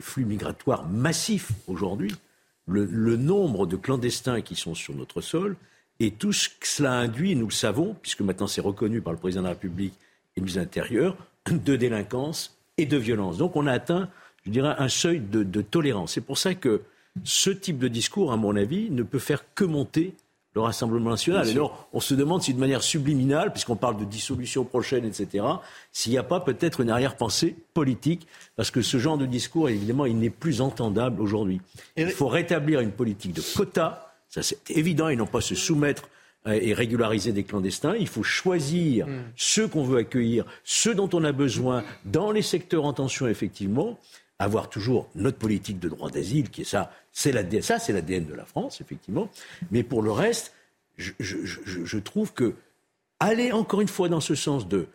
[0.00, 2.14] flux migratoires massifs aujourd'hui
[2.66, 5.56] le, nombre de clandestins qui sont sur notre sol
[6.00, 9.18] et tout ce que cela induit, nous le savons, puisque maintenant c'est reconnu par le
[9.18, 9.94] président de la République
[10.36, 11.16] et le ministre de l'Intérieur,
[11.50, 13.38] de délinquance et de violence.
[13.38, 14.08] Donc on a atteint,
[14.44, 16.12] je dirais, un seuil de, de tolérance.
[16.12, 16.82] C'est pour ça que
[17.24, 20.14] ce type de discours, à mon avis, ne peut faire que monter
[20.54, 21.48] le Rassemblement national.
[21.48, 25.44] Et alors, on se demande si de manière subliminale, puisqu'on parle de dissolution prochaine, etc.,
[25.92, 30.06] s'il n'y a pas peut-être une arrière-pensée politique, parce que ce genre de discours, évidemment,
[30.06, 31.60] il n'est plus entendable aujourd'hui.
[31.96, 36.08] Il faut rétablir une politique de quotas, ça c'est évident, et non pas se soumettre
[36.46, 37.94] euh, et régulariser des clandestins.
[37.98, 39.22] Il faut choisir hmm.
[39.36, 43.98] ceux qu'on veut accueillir, ceux dont on a besoin dans les secteurs en tension, effectivement,
[44.38, 48.34] avoir toujours notre politique de droit d'asile, qui est ça, c'est l'ADN, ça c'est de
[48.34, 49.28] la France, effectivement.
[49.70, 50.52] Mais pour le reste,
[50.96, 52.54] je, trouve que
[53.20, 54.86] aller encore une fois dans ce sens de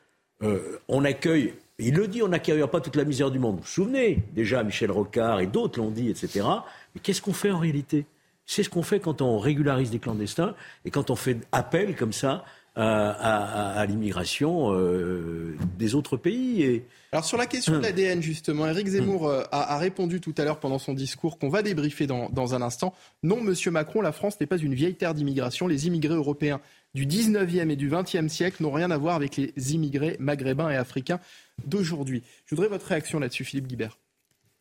[0.44, 3.56] euh, on accueille, il le dit, on n'accueillera pas toute la misère du monde.
[3.58, 6.46] Vous vous souvenez déjà, Michel Rocard et d'autres l'ont dit, etc.
[6.94, 8.06] Mais qu'est-ce qu'on fait en réalité?
[8.46, 12.14] C'est ce qu'on fait quand on régularise des clandestins et quand on fait appel comme
[12.14, 12.46] ça
[12.78, 16.62] à, l'immigration euh, des autres pays.
[16.62, 16.86] Et...
[17.12, 20.60] Alors sur la question de l'ADN, justement, Éric Zemmour euh, a, répondu tout à l'heure
[20.60, 22.94] pendant son discours qu'on va débriefer dans, dans un instant.
[23.24, 25.68] Non, Monsieur Macron, la France n'est pas une vieille terre d'immigration.
[25.68, 26.62] Les immigrés européens
[26.94, 30.76] du 19e et du 20e siècle n'ont rien à voir avec les immigrés maghrébins et
[30.76, 31.20] africains
[31.66, 32.24] d'aujourd'hui.
[32.46, 33.98] Je voudrais votre réaction là-dessus, Philippe Guibert.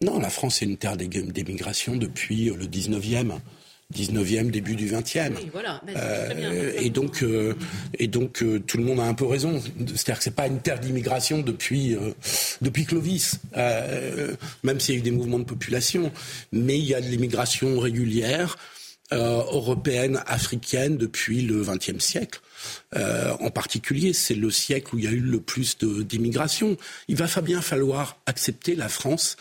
[0.02, 3.38] Non, la France est une terre d'émigration depuis le 19e.
[3.94, 5.32] 19e, début du 20e.
[5.52, 5.80] voilà.
[5.88, 7.54] Euh, et donc, euh,
[7.98, 9.60] et donc euh, tout le monde a un peu raison.
[9.60, 11.96] C'est-à-dire que c'est pas une terre d'immigration depuis,
[12.60, 13.40] depuis Clovis,
[14.64, 16.10] même s'il y a eu des mouvements de population.
[16.52, 18.56] Mais il y a de l'immigration régulière
[19.12, 22.40] européenne, africaine depuis le 20e siècle.
[22.92, 26.76] en particulier, c'est le siècle où il y a eu le plus d'immigration.
[27.06, 29.36] Il va bien falloir accepter la France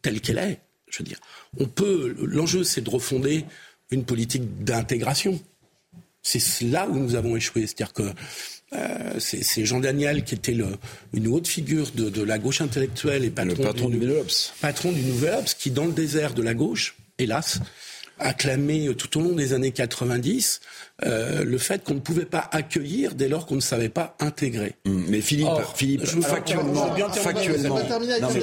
[0.00, 0.60] telle qu'elle est.
[0.88, 1.20] Je veux dire,
[1.58, 2.14] on peut.
[2.20, 3.46] L'enjeu, c'est de refonder
[3.92, 5.40] une politique d'intégration.
[6.22, 7.66] C'est là où nous avons échoué.
[7.66, 8.02] C'est-à-dire que
[8.74, 10.66] euh, c'est Jean Daniel qui était le,
[11.12, 14.12] une haute figure de, la gauche intellectuelle et patron, le patron du, du
[14.60, 17.60] Patron du Nouvel qui dans le désert de la gauche, hélas,
[18.22, 20.60] acclamé tout au long des années 90
[21.04, 24.74] euh, le fait qu'on ne pouvait pas accueillir dès lors qu'on ne savait pas intégrer.
[24.86, 27.78] Hum, mais Philippe, Philippe, factuellement, factuellement,
[28.20, 28.40] non mais,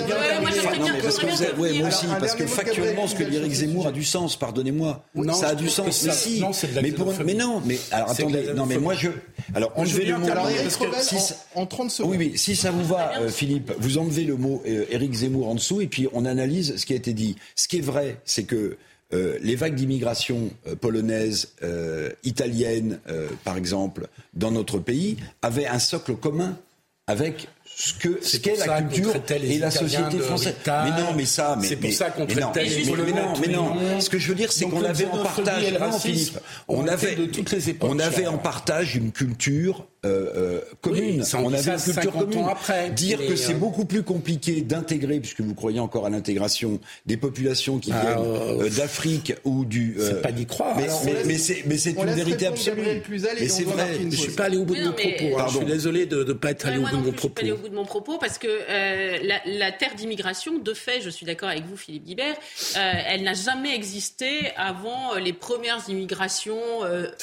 [1.01, 3.91] parce que vous ouais, moi aussi, parce que factuellement, ce que dit Eric Zemmour a
[3.91, 4.37] du sens.
[4.37, 6.03] Pardonnez-moi, ça a du sens.
[6.03, 6.43] Mais si,
[6.81, 9.09] mais, pour, mais non, mais alors attendez, non mais moi je,
[9.53, 10.27] alors enlevez le mot.
[11.55, 12.11] en 30 secondes.
[12.11, 15.47] Oui, oui, si ça vous va, euh, Philippe, vous enlevez le mot Eric euh, Zemmour
[15.47, 17.35] en dessous et puis on analyse ce qui a été dit.
[17.55, 18.77] Ce qui est vrai, c'est que
[19.11, 22.99] euh, les vagues d'immigration euh, polonaise, euh, italienne,
[23.43, 26.57] par exemple, dans notre pays, avaient un socle commun
[27.07, 30.53] avec ce que ce qu'est la culture et la société française.
[30.67, 33.99] mais non, mais ça, mais c'est pour ça qu'on traitait les mais, non, mais non.
[33.99, 35.63] Ce que je veux dire, c'est qu'on avait en partage,
[36.01, 40.61] Philippe, on avait de toutes les époques, on avait en partage une culture euh, euh,
[40.79, 41.25] commune.
[41.33, 42.45] on avait une culture commune.
[42.49, 46.79] Après, Dire que c'est euh, beaucoup plus compliqué d'intégrer, puisque vous croyez encore à l'intégration,
[47.05, 49.97] des populations qui ah, viennent d'Afrique ou du.
[49.99, 50.77] c'est pas d'y croire.
[51.25, 53.01] Mais, c'est une vérité absolue.
[53.39, 53.99] Mais c'est vrai.
[54.09, 55.37] Je suis pas allé au bout de mon propos.
[55.37, 55.45] Hein.
[55.49, 57.17] Je suis désolé de ne pas être allé au bout de mon propos.
[57.17, 58.47] Je suis pas allé au bout de mon propos parce que
[59.19, 62.35] la terre d'immigration, de fait, je suis d'accord avec vous, Philippe Guibert,
[62.75, 66.57] elle n'a jamais existé avant les premières immigrations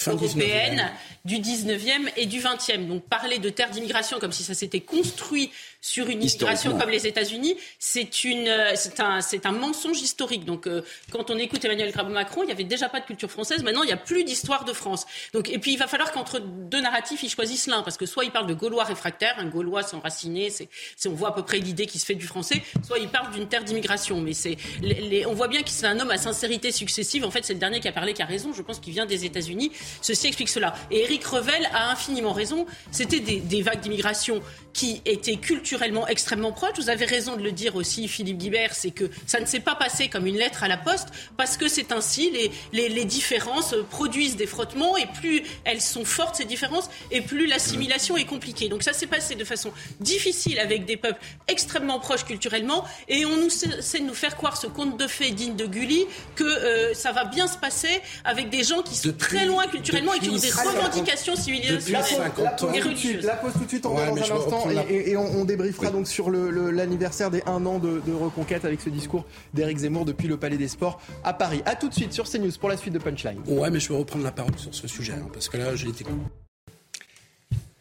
[0.06, 0.90] européennes
[1.24, 2.65] du 19e et du 20e.
[2.74, 5.50] Donc parler de terre d'immigration comme si ça s'était construit
[5.86, 10.44] sur une immigration comme les États-Unis, c'est une, euh, c'est un, c'est un mensonge historique.
[10.44, 13.62] Donc, euh, quand on écoute Emmanuel Macron, il n'y avait déjà pas de culture française.
[13.62, 15.06] Maintenant, il n'y a plus d'histoire de France.
[15.32, 18.24] Donc, et puis, il va falloir qu'entre deux narratifs, ils choisissent l'un, parce que soit
[18.24, 20.68] il parle de Gaulois réfractaires, un Gaulois s'enraciner, c'est,
[21.06, 23.46] on voit à peu près l'idée qui se fait du français, soit il parle d'une
[23.46, 24.20] terre d'immigration.
[24.20, 27.24] Mais c'est, les, on voit bien que c'est un homme à sincérité successive.
[27.24, 28.52] En fait, c'est le dernier qui a parlé qui a raison.
[28.52, 29.70] Je pense qu'il vient des États-Unis.
[30.02, 30.74] Ceci explique cela.
[30.90, 32.66] Et Éric Revel a infiniment raison.
[32.90, 35.36] C'était des, des vagues d'immigration qui étaient
[35.76, 36.78] culturellement extrêmement proches.
[36.78, 39.74] Vous avez raison de le dire aussi, Philippe Guibert, c'est que ça ne s'est pas
[39.74, 42.30] passé comme une lettre à la poste, parce que c'est ainsi,
[42.72, 47.46] les, les, différences produisent des frottements, et plus elles sont fortes, ces différences, et plus
[47.46, 48.68] l'assimilation est compliquée.
[48.68, 53.36] Donc ça s'est passé de façon difficile avec des peuples extrêmement proches culturellement, et on
[53.36, 56.94] nous essaie de nous faire croire ce conte de fées digne de Gulli, que euh,
[56.94, 60.30] ça va bien se passer avec des gens qui sont très loin culturellement et qui
[60.30, 62.32] ont des revendications civilisationnelles
[62.74, 63.24] et religieuses.
[63.24, 66.30] La pause tout de suite, on ouais, dans un instant et, on, débriefera donc sur
[66.30, 70.68] l'anniversaire des un an de, reconquête avec ce discours d'Éric Zemmour depuis le Palais des
[70.68, 71.62] Sports à Paris.
[71.66, 73.40] A tout de suite sur CNews pour la suite de Punchline.
[73.46, 75.88] Ouais, mais je vais reprendre la parole sur ce sujet, hein, parce que là, j'ai
[75.88, 76.04] été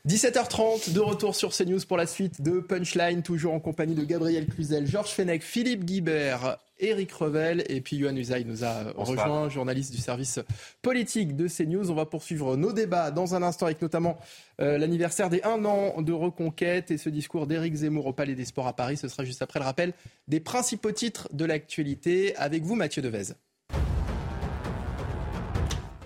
[0.08, 4.46] 17h30, de retour sur CNews pour la suite de Punchline, toujours en compagnie de Gabriel
[4.46, 9.94] Cluzel, Georges Fenech, Philippe Guibert, Éric Revel et puis Yohann Usaï nous a rejoint, journaliste
[9.94, 10.40] du service
[10.82, 11.92] politique de CNews.
[11.92, 14.18] On va poursuivre nos débats dans un instant avec notamment
[14.60, 18.46] euh, l'anniversaire des un an de reconquête et ce discours d'Éric Zemmour au Palais des
[18.46, 18.98] Sports à Paris.
[18.98, 19.94] Ce sera juste après le rappel
[20.28, 22.36] des principaux titres de l'actualité.
[22.36, 23.34] Avec vous, Mathieu Devez.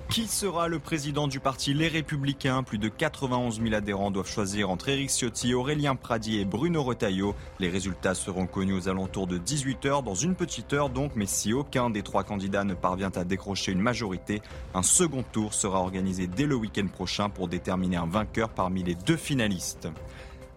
[0.10, 2.64] Qui sera le président du parti Les Républicains?
[2.64, 7.36] Plus de 91 000 adhérents doivent choisir entre Éric Ciotti, Aurélien Pradier et Bruno Retailleau.
[7.60, 11.54] Les résultats seront connus aux alentours de 18h, dans une petite heure donc, mais si
[11.54, 14.42] aucun des trois candidats ne parvient à décrocher une majorité,
[14.74, 18.96] un second tour sera organisé dès le week-end prochain pour déterminer un vainqueur parmi les
[18.96, 19.90] deux finalistes.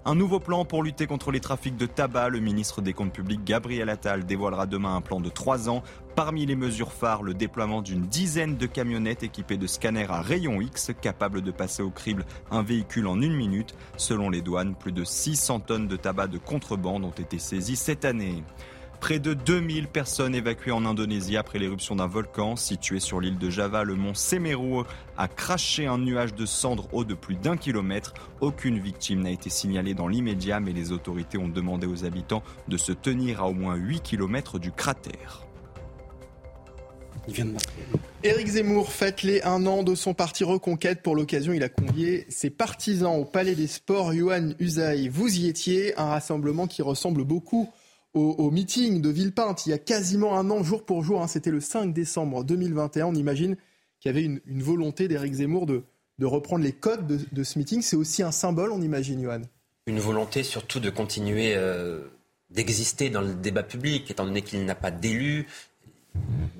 [0.04, 2.28] Un nouveau plan pour lutter contre les trafics de tabac.
[2.28, 5.84] Le ministre des Comptes publics, Gabriel Attal, dévoilera demain un plan de trois ans.
[6.16, 10.60] Parmi les mesures phares, le déploiement d'une dizaine de camionnettes équipées de scanners à rayon
[10.60, 13.76] X, capables de passer au crible un véhicule en une minute.
[13.96, 18.04] Selon les douanes, plus de 600 tonnes de tabac de contrebande ont été saisies cette
[18.04, 18.42] année.
[19.02, 23.50] Près de 2000 personnes évacuées en Indonésie après l'éruption d'un volcan situé sur l'île de
[23.50, 23.82] Java.
[23.82, 24.84] Le mont Semeru
[25.18, 28.14] a craché un nuage de cendres haut de plus d'un kilomètre.
[28.40, 32.76] Aucune victime n'a été signalée dans l'immédiat, mais les autorités ont demandé aux habitants de
[32.76, 35.48] se tenir à au moins 8 kilomètres du cratère.
[38.22, 41.02] Éric Zemmour fête les un an de son parti Reconquête.
[41.02, 44.12] Pour l'occasion, il a convié ses partisans au Palais des Sports.
[44.12, 47.68] Johan Usaï, vous y étiez, un rassemblement qui ressemble beaucoup
[48.14, 51.22] au, meeting de Villepinte il y a quasiment un an, jour pour jour.
[51.22, 51.26] Hein.
[51.26, 53.06] C'était le 5 décembre 2021.
[53.06, 53.56] On imagine
[54.00, 55.84] qu'il y avait une, volonté d'Éric Zemmour de,
[56.22, 57.82] reprendre les codes de, ce meeting.
[57.82, 59.42] C'est aussi un symbole, on imagine, Johan.
[59.86, 62.02] Une volonté surtout de continuer euh,
[62.50, 65.48] d'exister dans le débat public, étant donné qu'il n'a pas d'élus,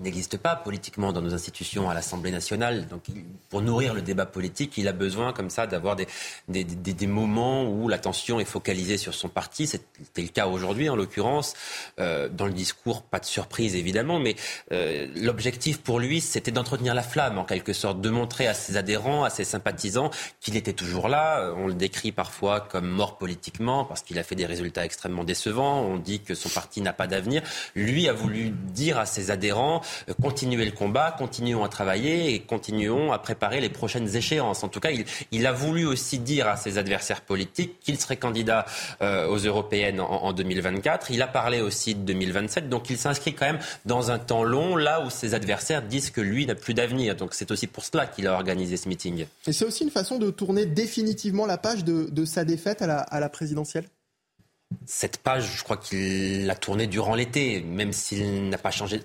[0.01, 2.89] n'existe pas politiquement dans nos institutions à l'Assemblée nationale.
[2.89, 3.03] Donc,
[3.49, 6.07] pour nourrir le débat politique, il a besoin comme ça d'avoir des,
[6.49, 9.67] des, des, moments où l'attention est focalisée sur son parti.
[9.67, 11.55] C'était le cas aujourd'hui, en l'occurrence.
[12.01, 14.35] Euh, dans le discours, pas de surprise évidemment, mais
[14.73, 18.77] euh, l'objectif pour lui, c'était d'entretenir la flamme, en quelque sorte, de montrer à ses
[18.77, 20.11] adhérents, à ses sympathisants
[20.41, 21.53] qu'il était toujours là.
[21.57, 25.83] On le décrit parfois comme mort politiquement parce qu'il a fait des résultats extrêmement décevants.
[25.83, 27.43] On dit que son parti n'a pas d'avenir.
[27.77, 32.35] Lui a voulu dire à ses adhérents adhérents, euh, continuer le combat, continuons à travailler
[32.35, 34.63] et continuons à préparer les prochaines échéances.
[34.63, 34.91] En tout cas,
[35.33, 38.65] il, a voulu aussi dire à ses adversaires politiques qu'il serait candidat
[39.01, 41.11] euh, aux européennes en, 2024.
[41.11, 44.77] Il a parlé aussi de 2027, donc il s'inscrit quand même dans un temps long,
[44.77, 47.17] là où ses adversaires disent que lui n'a plus d'avenir.
[47.17, 49.27] Donc c'est aussi pour cela qu'il a organisé ce meeting.
[49.47, 53.29] Et c'est aussi une façon de tourner définitivement la page de, sa défaite à la
[53.29, 53.85] présidentielle?
[54.87, 59.01] Cette page, je crois qu'il l'a tournée durant l'été, même s'il n'a pas changé.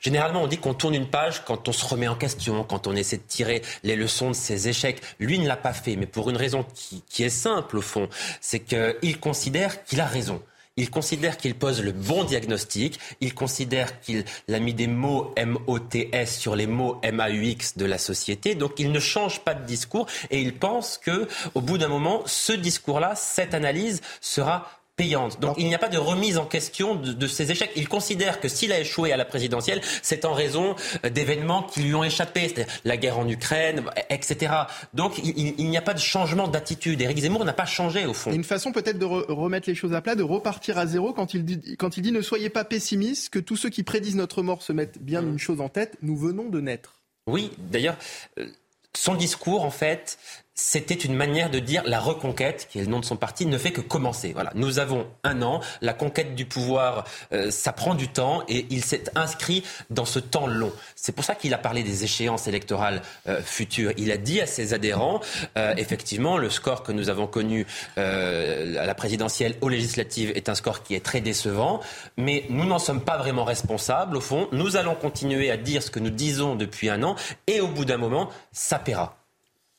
[0.00, 2.94] Généralement, on dit qu'on tourne une page quand on se remet en question, quand on
[2.94, 5.00] essaie de tirer les leçons de ses échecs.
[5.18, 8.08] Lui ne l'a pas fait, mais pour une raison qui, qui est simple au fond,
[8.40, 10.42] c'est qu'il considère qu'il a raison.
[10.76, 12.98] Il considère qu'il pose le bon diagnostic.
[13.20, 18.54] Il considère qu'il a mis des mots M-O-T-S sur les mots M-A-U-X de la société.
[18.54, 22.22] Donc il ne change pas de discours et il pense que, au bout d'un moment,
[22.26, 25.40] ce discours-là, cette analyse sera payante.
[25.40, 27.70] Donc il n'y a pas de remise en question de, de ces échecs.
[27.76, 31.80] Il considère que s'il a échoué à la présidentielle, c'est en raison euh, d'événements qui
[31.80, 34.52] lui ont échappé, c'est la guerre en Ukraine, etc.
[34.94, 37.00] Donc il, n'y a pas de changement d'attitude.
[37.00, 38.32] Éric Zemmour n'a pas changé au fond.
[38.32, 41.44] Une façon peut-être de remettre les choses à plat, de repartir à zéro quand il,
[41.44, 44.62] dit, quand il dit ne soyez pas pessimistes, que tous ceux qui prédisent notre mort
[44.62, 45.28] se mettent bien mmh.
[45.28, 46.94] une chose en tête, nous venons de naître.
[47.26, 47.96] Oui, d'ailleurs,
[48.38, 48.46] euh,
[48.94, 50.18] son discours, en fait,
[50.58, 53.58] c'était une manière de dire la reconquête, qui est le nom de son parti, ne
[53.58, 54.32] fait que commencer.
[54.32, 58.66] Voilà, nous avons un an, la conquête du pouvoir, euh, ça prend du temps et
[58.70, 60.72] il s'est inscrit dans ce temps long.
[60.94, 63.92] C'est pour ça qu'il a parlé des échéances électorales euh, futures.
[63.98, 65.20] Il a dit à ses adhérents,
[65.58, 67.66] euh, effectivement, le score que nous avons connu
[67.96, 71.80] à la présidentielle, aux législatives, est un score qui est très décevant,
[72.16, 74.16] mais nous n'en sommes pas vraiment responsables.
[74.16, 77.16] Au fond, nous allons continuer à dire ce que nous disons depuis un an
[77.46, 79.16] et au bout d'un moment, ça paiera.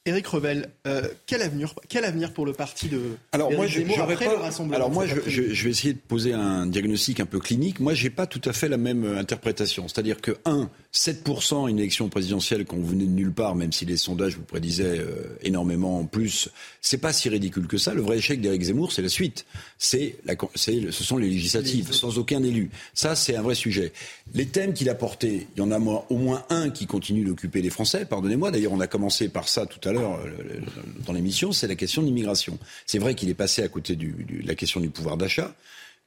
[0.08, 4.26] Éric Revel, euh, quel, avenir, quel avenir pour le parti de Alors moi, je, après
[4.26, 7.39] pas, le rassemblement Alors moi, je, je, vais essayer de poser un diagnostic un peu
[7.39, 7.80] clinique.
[7.80, 9.88] Moi, j'ai pas tout à fait la même euh, interprétation.
[9.88, 13.97] C'est-à-dire que, un, 7% une élection présidentielle vous venez de nulle part, même si les
[13.97, 16.50] sondages vous prédisaient euh, énormément en plus,
[16.82, 17.93] c'est pas si ridicule que ça.
[17.93, 19.45] Le vrai échec d'Éric Zemmour, c'est la suite.
[19.78, 22.69] C'est la, ce sont les législatives, sans aucun élu.
[22.93, 23.91] Ça, c'est un vrai sujet.
[24.34, 27.62] Les thèmes qu'il a portés, il y en a au moins un qui continue d'occuper
[27.62, 28.06] les Français.
[28.06, 28.52] Pardonnez-moi.
[28.52, 30.60] D'ailleurs, on a commencé par ça tout à l'heure euh,
[31.06, 32.58] dans l'émission, c'est la question de l'immigration.
[32.86, 34.08] C'est vrai qu'il est passé à côté de
[34.45, 35.54] la question du pouvoir d'achat,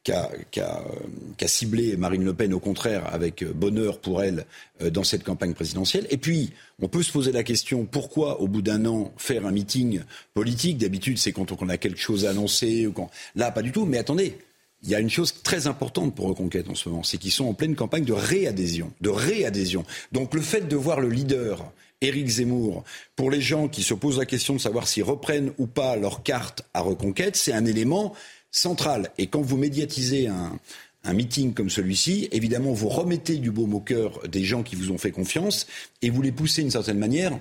[0.03, 4.47] qu'a ciblé Marine Le Pen, au contraire, avec bonheur pour elle
[4.83, 6.07] euh, dans cette campagne présidentielle.
[6.11, 9.53] Et puis, on peut se poser la question pourquoi, au bout d'un an, faire un
[9.53, 10.01] meeting
[10.35, 10.79] politique?
[10.79, 12.89] D'habitude, c'est quand on a quelque chose à annoncer.
[13.35, 13.85] Là, pas du tout.
[13.85, 14.39] Mais attendez,
[14.83, 17.47] il y a une chose très importante pour Reconquête en ce moment, c'est qu'ils sont
[17.47, 19.85] en pleine campagne de réadhésion, de réadhésion.
[20.13, 22.85] Donc le fait de voir le leader Éric Zemmour,
[23.15, 26.23] pour les gens qui se posent la question de savoir s'ils reprennent ou pas leur
[26.23, 28.15] carte à Reconquête, c'est un élément
[28.51, 29.11] central.
[29.19, 30.59] Et quand vous médiatisez un,
[31.05, 34.91] un meeting comme celui-ci, évidemment, vous remettez du baume au cœur des gens qui vous
[34.91, 35.67] ont fait confiance
[36.03, 37.39] et vous les poussez d'une certaine manière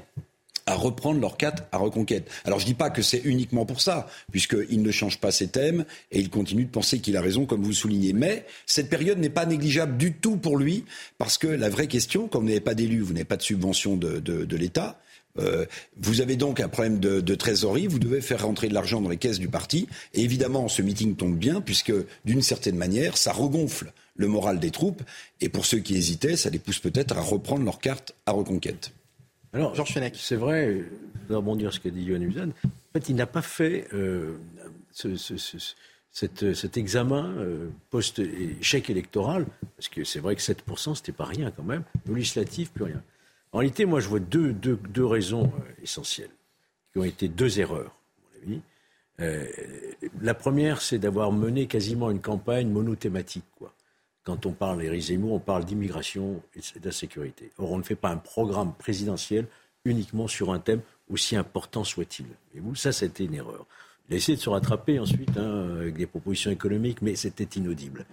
[0.70, 2.30] à reprendre leur quête à reconquête.
[2.46, 5.84] Alors je dis pas que c'est uniquement pour ça, puisqu'il ne change pas ses thèmes
[6.12, 8.14] et il continue de penser qu'il a raison, comme vous le soulignez.
[8.14, 10.86] Mais cette période n'est pas négligeable du tout pour lui,
[11.18, 13.98] parce que la vraie question, quand vous n'avez pas d'élu, vous n'avez pas de subvention
[13.98, 15.02] de, de, l'État,
[15.38, 15.66] euh,
[15.98, 19.10] vous avez donc un problème de, de, trésorerie, vous devez faire rentrer de l'argent dans
[19.10, 19.88] les caisses du parti.
[20.14, 21.94] Et évidemment, ce meeting tombe bien, puisque
[22.26, 25.02] d'une certaine manière, ça regonfle le moral des troupes.
[25.42, 28.92] Et pour ceux qui hésitaient, ça les pousse peut-être à reprendre leur carte à reconquête.
[29.54, 30.16] Alors, Georges Fenech.
[30.20, 30.84] C'est vrai,
[31.24, 32.50] je vais rebondir sur ce qu'a dit Yohann Usan.
[32.66, 34.36] En fait, il n'a pas fait euh,
[34.92, 35.16] ce,
[36.12, 37.34] cet examen
[37.90, 39.46] post-échec électoral,
[39.78, 43.02] parce que c'est vrai que 7%, c'était pas rien quand même, législatif, plus rien.
[43.52, 46.30] En réalité, moi, je vois deux, deux, raisons essentielles,
[46.92, 48.62] qui ont été deux erreurs, à mon avis.
[50.22, 53.46] la première, c'est d'avoir mené quasiment une campagne monothématique.
[53.58, 53.74] Quoi.
[54.24, 57.52] Quand on parle d'Éric Zemmour, on parle d'immigration et d'insécurité.
[57.58, 59.48] Or, on ne fait pas un programme présidentiel
[59.86, 62.28] uniquement sur un thème aussi important soit-il.
[62.56, 63.66] Et vous, ça, c'était une erreur.
[64.08, 68.06] Il a essayé de se rattraper ensuite hein, avec des propositions économiques, mais c'était inaudible.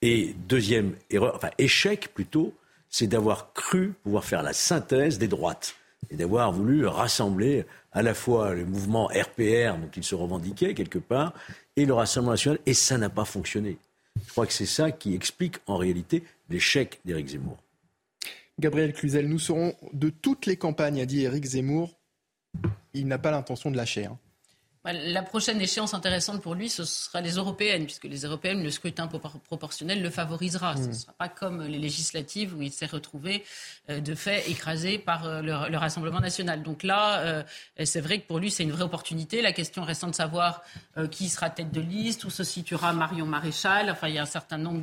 [0.00, 2.54] Et deuxième erreur, enfin échec plutôt,
[2.90, 5.76] c'est d'avoir cru pouvoir faire la synthèse des droites
[6.10, 10.98] et d'avoir voulu rassembler à la fois le mouvement RPR dont il se revendiquait quelque
[10.98, 11.34] part
[11.76, 13.76] et le Rassemblement national, et ça n'a pas fonctionné.
[14.26, 17.56] Je crois que c'est ça qui explique en réalité l'échec d'Éric Zemmour.
[18.58, 21.96] Gabriel Cluzel, nous serons de toutes les campagnes, a dit Éric Zemmour.
[22.94, 24.06] Il n'a pas l'intention de lâcher.
[24.06, 24.18] Hein.
[24.84, 28.70] Bah, la prochaine échéance intéressante pour lui, ce sera les européennes, puisque les européennes, le
[28.70, 30.76] scrutin proportionnel le favorisera.
[30.76, 30.92] Ce ne hmm.
[30.92, 33.44] sera pas comme les législatives où il s'est retrouvé
[33.90, 36.62] euh, de fait écrasé par euh, le, Rassemblement national.
[36.62, 37.42] Donc là, euh,
[37.84, 39.42] c'est vrai que pour lui, c'est une vraie opportunité.
[39.42, 40.62] La question restant de savoir
[41.12, 43.90] qui sera tête de liste, où se situera Marion Maréchal.
[43.90, 44.82] Enfin, il y a un certain nombre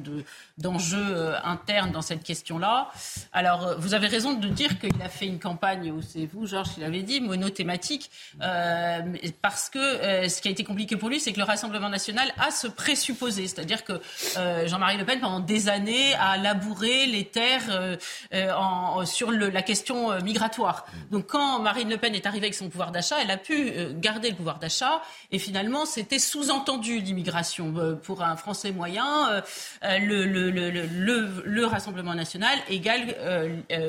[0.57, 2.89] d'enjeux internes dans cette question-là.
[3.33, 6.75] Alors, vous avez raison de dire qu'il a fait une campagne, où c'est vous, Georges,
[6.75, 11.33] qui l'avez dit, monothématique, parce que euh, ce qui a été compliqué pour lui, c'est
[11.33, 13.47] que le Rassemblement national a ce présupposé.
[13.47, 13.93] C'est-à-dire que
[14.38, 20.19] euh, Jean-Marie Le Pen, pendant des années, a labouré les terres euh, sur la question
[20.21, 20.86] migratoire.
[21.11, 24.29] Donc quand Marine Le Pen est arrivée avec son pouvoir d'achat, elle a pu garder
[24.29, 25.01] le pouvoir d'achat.
[25.31, 27.73] Et finalement, c'était sous-entendu l'immigration.
[28.03, 29.41] pour un Français moyen,
[29.83, 33.15] le, le, Rassemblement national égale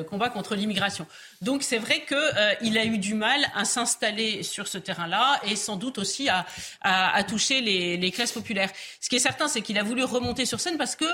[0.08, 1.06] combat contre l'immigration.
[1.42, 5.76] Donc c'est vrai qu'il a eu du mal à s'installer sur ce terrain-là et sans
[5.76, 8.70] doute aussi à, toucher les, les classes populaires.
[9.00, 11.06] Ce qui est certain, c'est qu'il a voulu remonter sur scène parce que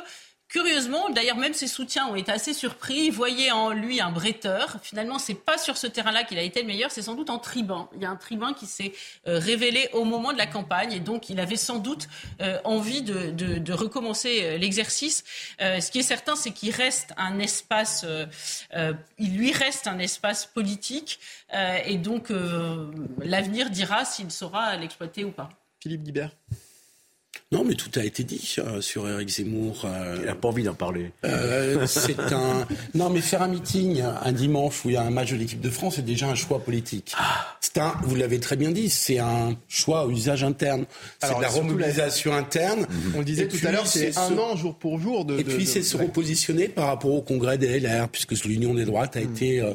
[0.53, 3.07] Curieusement, d'ailleurs, même ses soutiens ont été assez surpris.
[3.07, 4.77] Ils voyaient en lui un bretteur.
[4.83, 7.39] Finalement, c'est pas sur ce terrain-là qu'il a été le meilleur, c'est sans doute en
[7.39, 7.89] tribun.
[7.95, 8.93] Il y a un tribun qui s'est
[9.27, 12.07] euh, révélé au moment de la campagne et donc il avait sans doute
[12.43, 15.25] euh, envie de, recommencer euh, l'exercice.
[15.59, 18.05] ce qui est certain, c'est qu'il reste un espace,
[19.19, 21.19] il lui reste un espace politique
[21.87, 22.31] et donc
[23.21, 25.49] l'avenir dira s'il saura l'exploiter ou pas.
[25.81, 26.33] Philippe Guibert.
[27.53, 29.83] Non, mais tout a été dit euh, sur Eric Zemmour.
[29.85, 31.13] Euh, il n'a pas envie d'en parler.
[31.27, 32.67] Euh, c'est un.
[32.95, 35.61] Non, mais faire un meeting un dimanche où il y a un match de l'équipe
[35.61, 37.13] de France, c'est déjà un choix politique.
[37.19, 37.59] Ah.
[37.61, 37.93] C'est un.
[38.05, 40.87] Vous l'avez très bien dit, c'est un choix au usage interne.
[41.23, 42.87] C'est de la remobilisation interne.
[43.15, 45.39] On le disait tout à l'heure, c'est un an jour pour jour de.
[45.39, 49.15] Et puis c'est se repositionner par rapport au congrès des LR, puisque l'union des droites
[49.19, 49.25] a mm.
[49.25, 49.73] été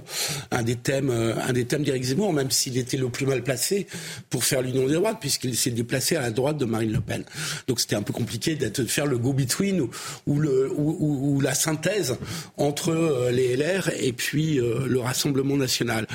[0.50, 3.86] un des thèmes, un des thèmes d'Éric Zemmour, même s'il était le plus mal placé
[4.32, 7.24] pour faire l'union des droites, puisqu'il s'est déplacé à la droite de Marine Le Pen.
[7.68, 9.90] Donc c'était un peu compliqué de faire le go-between
[10.26, 12.16] ou, le, ou, la synthèse
[12.56, 16.08] entre euh, les LR et puis euh, le Rassemblement national.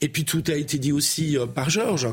[0.00, 2.08] Et puis tout a été dit aussi euh, par Georges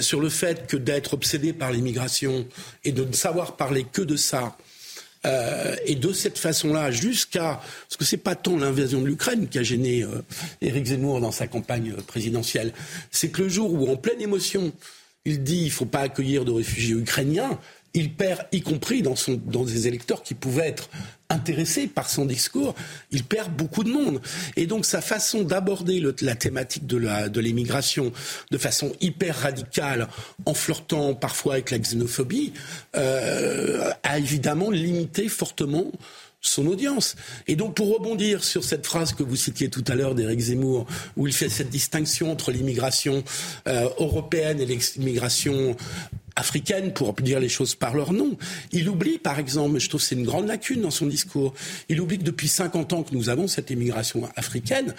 [0.00, 2.46] sur le fait que d'être obsédé par l'immigration
[2.82, 4.56] et de ne savoir parler que de ça.
[5.86, 9.62] et de cette façon-là, jusqu'à parce que c'est pas tant l'invasion de l'Ukraine qui a
[9.62, 10.04] gêné
[10.60, 12.72] Éric Zemmour dans sa campagne présidentielle,
[13.10, 14.72] c'est que le jour où, en pleine émotion,
[15.24, 17.58] il dit il faut pas accueillir de réfugiés ukrainiens,
[17.94, 20.90] il perd, y compris dans, son, dans des électeurs qui pouvaient être
[21.30, 22.74] intéressés par son discours,
[23.10, 24.20] il perd beaucoup de monde.
[24.56, 28.12] Et donc sa façon d'aborder la thématique de l'immigration
[28.50, 30.08] de, façon hyper radicale,
[30.44, 32.52] en flirtant parfois avec la xénophobie,
[32.96, 35.90] euh, a évidemment limité fortement
[36.44, 37.16] son audience.
[37.48, 40.86] Et donc, pour rebondir sur cette phrase que vous citiez tout à l'heure d'Éric Zemmour,
[41.16, 43.24] où il fait cette distinction entre l'immigration
[43.66, 45.74] euh, européenne et l'immigration
[46.36, 48.36] africaine, pour dire les choses par leur nom.
[48.72, 51.54] Il oublie, par exemple, je trouve c'est une grande lacune dans son discours,
[51.88, 54.94] il oublie que depuis 50 ans que nous avons cette immigration africaine,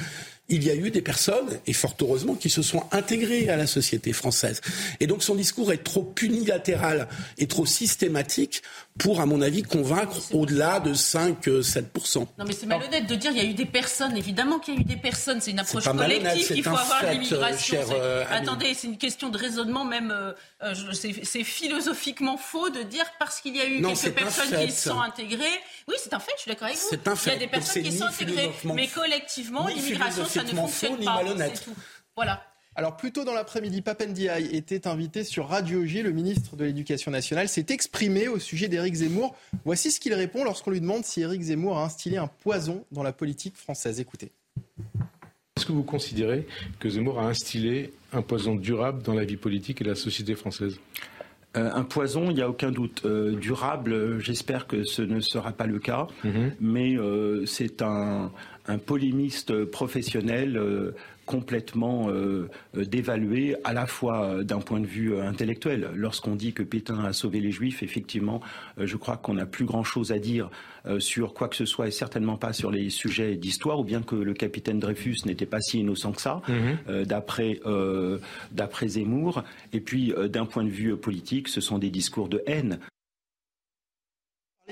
[0.47, 3.67] il y a eu des personnes, et fort heureusement, qui se sont intégrées à la
[3.67, 4.61] société française.
[4.99, 8.61] Et donc son discours est trop unilatéral et trop systématique
[8.97, 12.21] pour, à mon avis, convaincre au-delà de 5-7%.
[12.21, 14.15] Euh, non, mais c'est malhonnête de dire qu'il y a eu des personnes.
[14.15, 15.41] Évidemment qu'il y a eu des personnes.
[15.41, 17.79] C'est une approche collective qu'il faut avoir de l'immigration.
[17.91, 20.13] Euh, euh, attendez, c'est une question de raisonnement même.
[20.93, 25.43] c'est philosophiquement faux de dire parce qu'il y a eu quelques personnes qui sont intégrées.
[25.87, 27.11] Oui, c'est un fait, je suis d'accord avec vous.
[27.11, 27.31] Un fait.
[27.31, 28.51] Il y a des personnes qui sont intégrées.
[28.63, 31.21] Mais collectivement, l'immigration, ça ne fonctionne pas.
[31.37, 31.75] C'est tout.
[32.15, 32.43] Voilà.
[32.77, 36.01] Alors, plus tôt dans l'après-midi, Papendiaï était invité sur Radio J.
[36.01, 39.33] Le ministre de l'Éducation nationale s'est exprimé au sujet d'Éric Zemmour.
[39.63, 43.03] Voici ce qu'il répond lorsqu'on lui demande si Éric Zemmour a instillé un poison dans
[43.03, 44.01] la politique française.
[44.01, 44.31] Écoutez.
[45.55, 46.45] Est-ce que vous considérez
[46.79, 50.77] que Zemmour a instillé un poison durable dans la vie politique et la société française?
[51.53, 53.07] Un poison, il n'y a aucun doute.
[53.07, 56.51] durable, j'espère que ce ne sera pas le cas, mhm.
[56.59, 56.97] mais
[57.45, 58.29] c'est un,
[58.67, 60.93] un, polémiste professionnel
[61.25, 65.89] complètement euh, euh, dévalué à la fois euh, d'un point de vue intellectuel.
[65.95, 68.41] Lorsqu'on dit que Pétain a sauvé les Juifs, effectivement,
[68.77, 70.49] je crois qu'on n'a plus grand-chose à dire
[70.99, 74.15] sur quoi que ce soit et certainement pas sur les sujets d'histoire, ou bien que
[74.15, 77.05] le capitaine Dreyfus n'était pas si innocent que ça, mhm.
[77.05, 77.59] d'après
[78.51, 79.43] d'après Zemmour.
[79.73, 82.79] Et puis, d'un point de vue politique, ce sont des discours de haine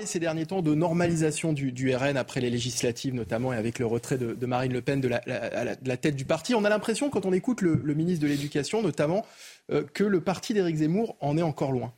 [0.04, 4.18] ces derniers temps de normalisation du, RN après les législatives notamment et avec le retrait
[4.18, 6.54] de, Marine Le Pen de la, tête du parti.
[6.54, 9.24] On a l'impression quand on écoute le, ministre de l'Éducation notamment
[9.70, 11.92] euh, que le parti d'Éric Zemmour en est encore loin.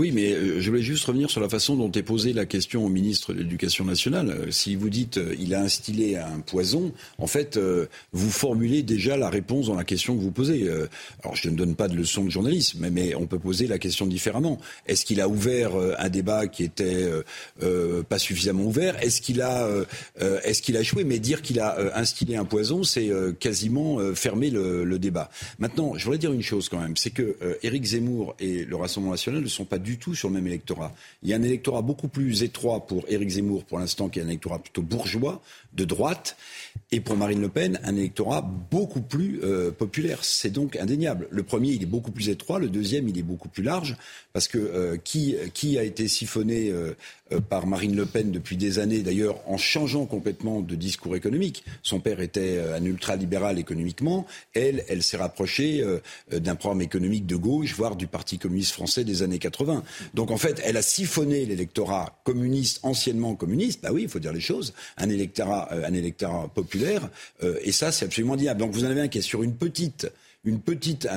[0.00, 2.86] Oui, mais euh, je voulais juste revenir sur la façon dont est posée la question
[2.86, 4.30] au ministre de l'Éducation nationale.
[4.30, 7.58] Euh, si vous dites euh, il a instillé un poison, en fait,
[8.12, 10.70] vous formulez déjà la réponse dans la question que vous posez.
[11.22, 14.06] alors, je ne donne pas de leçon de journalisme, mais, on peut poser la question
[14.06, 14.58] différemment.
[14.86, 17.06] Est-ce qu'il a ouvert un débat qui était
[18.08, 18.96] pas suffisamment ouvert?
[19.02, 19.68] Est-ce qu'il a,
[20.44, 21.04] est-ce qu'il a échoué?
[21.04, 25.30] Mais dire qu'il a instillé un poison, c'est quasiment fermer le, le, débat.
[25.58, 29.12] Maintenant, je voudrais dire une chose quand même, c'est que Éric Zemmour et le Rassemblement
[29.12, 30.92] national ne sont pas du tout sur le même électorat.
[31.22, 34.22] Il y a un électorat beaucoup plus étroit pour Éric Zemmour pour l'instant, qui est
[34.22, 35.40] un électorat plutôt bourgeois,
[35.74, 36.36] de droite,
[36.92, 40.24] et pour Marine Le Pen, un électorat beaucoup plus euh, populaire.
[40.24, 41.28] C'est donc indéniable.
[41.30, 43.96] Le premier, il est beaucoup plus étroit, le deuxième, il est beaucoup plus large,
[44.32, 46.94] parce que euh, qui, qui a été siphonné euh,
[47.48, 51.64] par Marine Le Pen depuis des années, d'ailleurs en changeant complètement de discours économique.
[51.82, 55.84] Son père était un ultralibéral économiquement, elle, elle s'est rapprochée
[56.30, 59.84] d'un programme économique de gauche, voire du Parti communiste français des années 80.
[60.14, 64.32] Donc en fait, elle a siphonné l'électorat communiste, anciennement communiste, bah oui, il faut dire
[64.32, 67.08] les choses, un électorat, un électorat populaire.
[67.42, 68.60] Euh, et ça, c'est absolument diable.
[68.60, 70.10] Donc vous en avez un qui est sur une petite
[70.44, 71.08] une petite,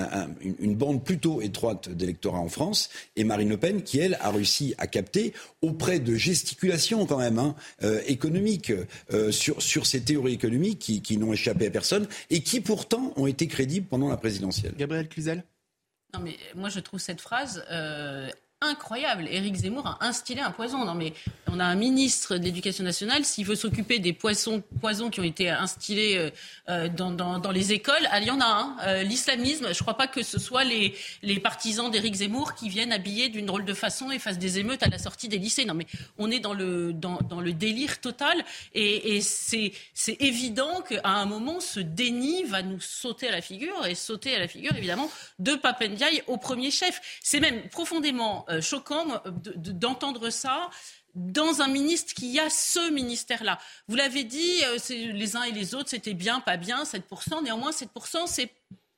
[0.41, 4.76] une bande plutôt étroite d'électorat en France, et Marine Le Pen qui, elle, a réussi
[4.78, 8.74] à capter auprès de gesticulations quand même hein, euh, économiques
[9.11, 13.13] euh, sur, sur ces théories économiques qui, qui n'ont échappé à personne et qui pourtant
[13.15, 14.74] ont été crédibles pendant la présidentielle.
[14.78, 15.43] Gabriel Cluzel?
[16.13, 17.63] Non mais moi je trouve cette phrase
[18.64, 19.28] incroyable.
[19.30, 20.86] Éric Zemmour a instillé un poison.
[20.86, 21.14] Non, mais
[21.53, 25.24] on a un ministre de l'Éducation nationale, s'il veut s'occuper des poissons, poisons qui ont
[25.24, 26.30] été instillés euh,
[26.70, 28.78] euh, dans, dans, les écoles, ah, il y en a un.
[28.88, 32.70] Euh, l'islamisme, je ne crois pas que ce soit les, les partisans d'Éric Zemmour qui
[32.70, 35.66] viennent habillés d'une drôle de façon et fassent des émeutes à la sortie des lycées.
[35.66, 35.86] Non, mais
[36.18, 38.43] on est dans le, dans, dans le délire total.
[38.74, 39.74] Et, et c'est
[40.20, 44.39] évident qu'à un moment, ce déni va nous sauter à la figure et sauter à
[44.39, 46.99] la figure, évidemment, de Papendiaï au premier chef.
[47.22, 49.22] C'est même profondément choquant
[49.56, 50.70] d'entendre ça
[51.16, 53.60] dans un ministre qui a ce ministère-là.
[53.88, 57.43] Vous l'avez dit, euh, les uns et les autres, c'était bien, pas bien, 7%.
[57.43, 58.51] Néanmoins, 7%, c'est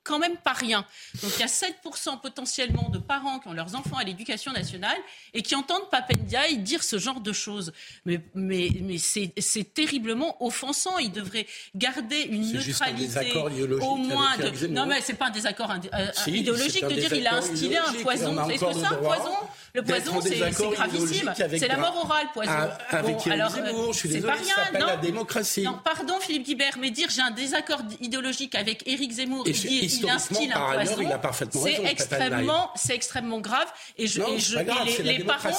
[0.06, 0.86] quand même pas rien.
[1.22, 4.96] Donc il y a 7% potentiellement de parents qui ont leurs enfants à l'éducation nationale
[5.34, 7.72] et qui entendent Papendiaï dire ce genre de choses.
[8.04, 10.98] Mais, mais, mais c'est terriblement offensant.
[10.98, 13.32] Il devrait garder une neutralité
[13.80, 14.36] au moins.
[14.36, 14.66] De...
[14.68, 18.48] Non mais c'est pas un désaccord euh, idéologique de dire il a instillé un poison.
[18.48, 19.36] Est-ce que c'est un poison?
[19.74, 21.32] Le poison c'est gravissime.
[21.36, 22.52] C'est la mort orale, poison.
[22.52, 24.80] Bon, alors, euh, c'est pas rien.
[24.80, 25.62] Non, la démocratie.
[25.62, 29.88] non, pardon Philippe Guibert, mais dire j'ai un désaccord idéologique avec Éric Zemmour et, et
[29.98, 30.52] il
[31.50, 33.66] poison, c'est extrêmement, c'est extrêmement grave.
[33.96, 35.50] Et, je, et, je, et les, les parents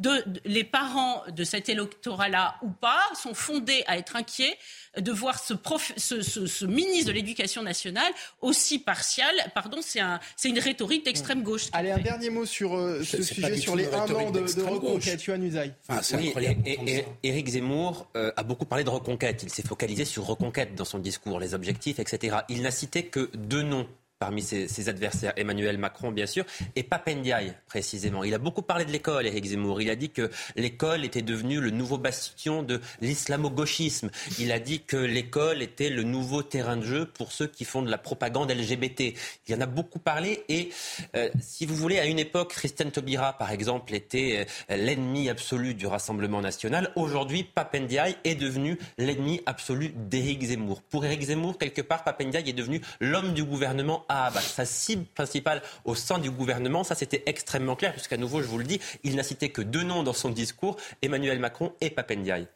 [0.00, 4.56] de, les parents de cet électorat-là ou pas sont fondés à être inquiets
[4.96, 9.32] de voir ce, prof, ce, ce, ce ministre de l'Éducation nationale aussi partial.
[9.54, 11.66] Pardon, c'est un, une rhétorique d'extrême gauche.
[11.72, 15.22] Allez, un dernier mot sur euh, ce sujet, sur les un an de, de reconquête.
[15.24, 15.72] Yuan Usaï.
[15.88, 16.32] Enfin, oui,
[16.66, 19.42] et, Éric Zemmour euh, a beaucoup parlé de reconquête.
[19.42, 22.38] Il s'est focalisé sur reconquête dans son discours, les objectifs, etc.
[22.48, 23.86] Il n'a cité que deux noms
[24.20, 26.44] parmi ses, adversaires, Emmanuel Macron bien sûr,
[26.76, 28.22] et Papendiaï précisément.
[28.22, 29.80] Il a beaucoup parlé de l'école, Éric Zemmour.
[29.80, 34.10] Il a dit que l'école était devenue le nouveau bastion de l'islamo-gauchisme.
[34.38, 37.80] Il a dit que l'école était le nouveau terrain de jeu pour ceux qui font
[37.80, 39.14] de la propagande LGBT.
[39.48, 40.68] Il en a beaucoup parlé et
[41.16, 45.72] euh, si vous voulez, à une époque, Christiane Taubira, par exemple, était euh, l'ennemi absolu
[45.72, 46.92] du Rassemblement national.
[46.94, 50.82] Aujourd'hui, Papendiaï est devenu l'ennemi absolu d'Éric Zemmour.
[50.82, 55.62] Pour Éric Zemmour, quelque part, Papendiaï est devenu l'homme du gouvernement à Sa cible principale
[55.84, 59.14] au sein du gouvernement, ça c'était extrêmement clair, puisqu'à nouveau, je vous le dis, il
[59.14, 62.48] n'a cité que deux noms dans son discours, Emmanuel Macron et Papendiaï.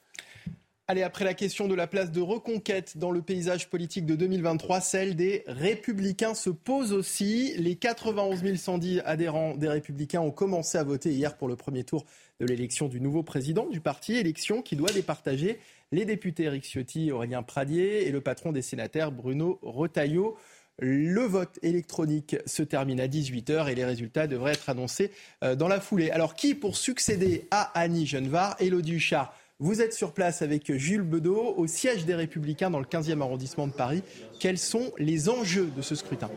[0.87, 4.81] Allez, après la question de la place de reconquête dans le paysage politique de 2023,
[4.83, 7.55] celle des Républicains se pose aussi.
[7.57, 12.05] Les 91 110 adhérents des Républicains ont commencé à voter hier pour le premier tour
[12.39, 15.59] de l'élection du nouveau président du parti, élection qui doit départager
[15.91, 20.37] les députés Eric Ciotti, Aurélien Pradier et le patron des sénateurs Bruno Retailleau.
[20.81, 25.13] Le vote électronique se termine à 18h et les résultats devraient être annoncés
[25.43, 26.11] euh, dans la foulée.
[26.11, 28.57] Alors qui pour succéder à Annie Genevard?
[28.59, 32.87] Elodie Huchard vous êtes sur place avec Jules Bedeau au siège des Républicains dans le
[32.87, 34.03] 15e arrondissement de Paris.
[34.41, 36.29] Quels sont les enjeux de ce scrutin?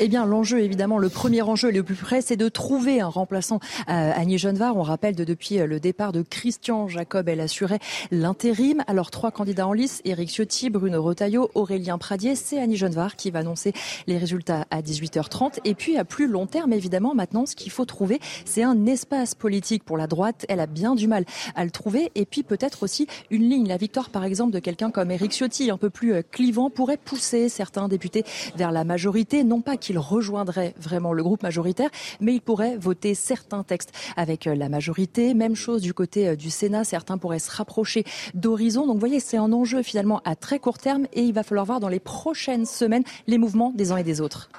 [0.00, 3.60] Eh bien, l'enjeu, évidemment, le premier enjeu le plus près, c'est de trouver un remplaçant
[3.86, 4.76] à Agnès Genevard.
[4.76, 7.78] On rappelle de depuis le départ de Christian Jacob, elle assurait
[8.10, 8.82] l'intérim.
[8.86, 12.34] Alors, trois candidats en lice, Éric Ciotti, Bruno Retailleau, Aurélien Pradier.
[12.36, 13.72] C'est Annie Genevard qui va annoncer
[14.06, 15.58] les résultats à 18h30.
[15.64, 19.34] Et puis, à plus long terme, évidemment, maintenant, ce qu'il faut trouver, c'est un espace
[19.34, 20.46] politique pour la droite.
[20.48, 21.24] Elle a bien du mal
[21.54, 22.10] à le trouver.
[22.14, 23.66] Et puis, peut-être aussi une ligne.
[23.66, 26.96] La victoire, par exemple, de quelqu'un comme Éric Ciotti, un peu plus euh, clivant, pourrait
[26.96, 28.24] pousser certains députés
[28.56, 29.35] vers la majorité.
[29.44, 34.46] Non pas qu'il rejoindrait vraiment le groupe majoritaire, mais il pourrait voter certains textes avec
[34.46, 35.34] euh, la majorité.
[35.34, 38.86] Même chose du côté euh, du Sénat, certains pourraient se rapprocher d'Horizon.
[38.86, 41.66] Donc vous voyez, c'est un enjeu finalement à très court terme et il va falloir
[41.66, 44.50] voir dans les prochaines semaines les mouvements des uns et des autres.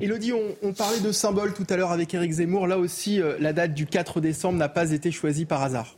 [0.00, 2.66] Elodie, on, on parlait de symbole tout à l'heure avec Éric Zemmour.
[2.66, 5.96] Là aussi, euh, la date du 4 décembre n'a pas été choisie par hasard.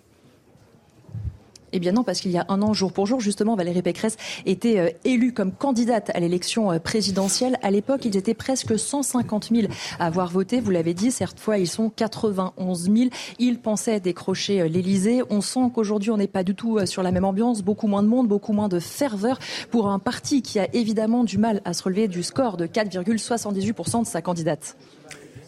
[1.73, 4.17] Eh bien non, parce qu'il y a un an, jour pour jour, justement, Valérie Pécresse
[4.45, 7.59] était euh, élue comme candidate à l'élection euh, présidentielle.
[7.63, 9.69] À l'époque, ils étaient presque 150 000
[9.99, 10.61] à avoir voté.
[10.61, 13.11] Vous l'avez dit, cette fois, ils sont 91 000.
[13.39, 15.23] Ils pensaient décrocher euh, l'Élysée.
[15.31, 17.63] On sent qu'aujourd'hui, on n'est pas du tout sur la même ambiance.
[17.63, 19.39] Beaucoup moins de monde, beaucoup moins de ferveur
[19.71, 24.03] pour un parti qui a évidemment du mal à se relever du score de 4,78%
[24.03, 24.77] de sa candidate.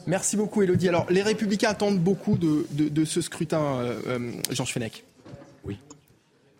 [0.06, 0.88] Merci beaucoup, Elodie.
[0.88, 3.80] Alors, les Républicains attendent beaucoup de, ce scrutin,
[4.50, 5.04] Georges Fenech.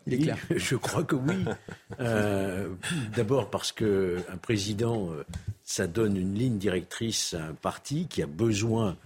[0.07, 0.39] Il est clair.
[0.57, 1.45] Je crois que oui.
[2.01, 2.69] Euh,
[3.17, 5.25] d'abord parce qu'un président, euh,
[5.63, 8.97] ça donne une ligne directrice à un parti qui a besoin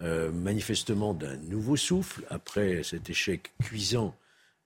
[0.00, 4.14] euh, manifestement d'un nouveau souffle après cet échec cuisant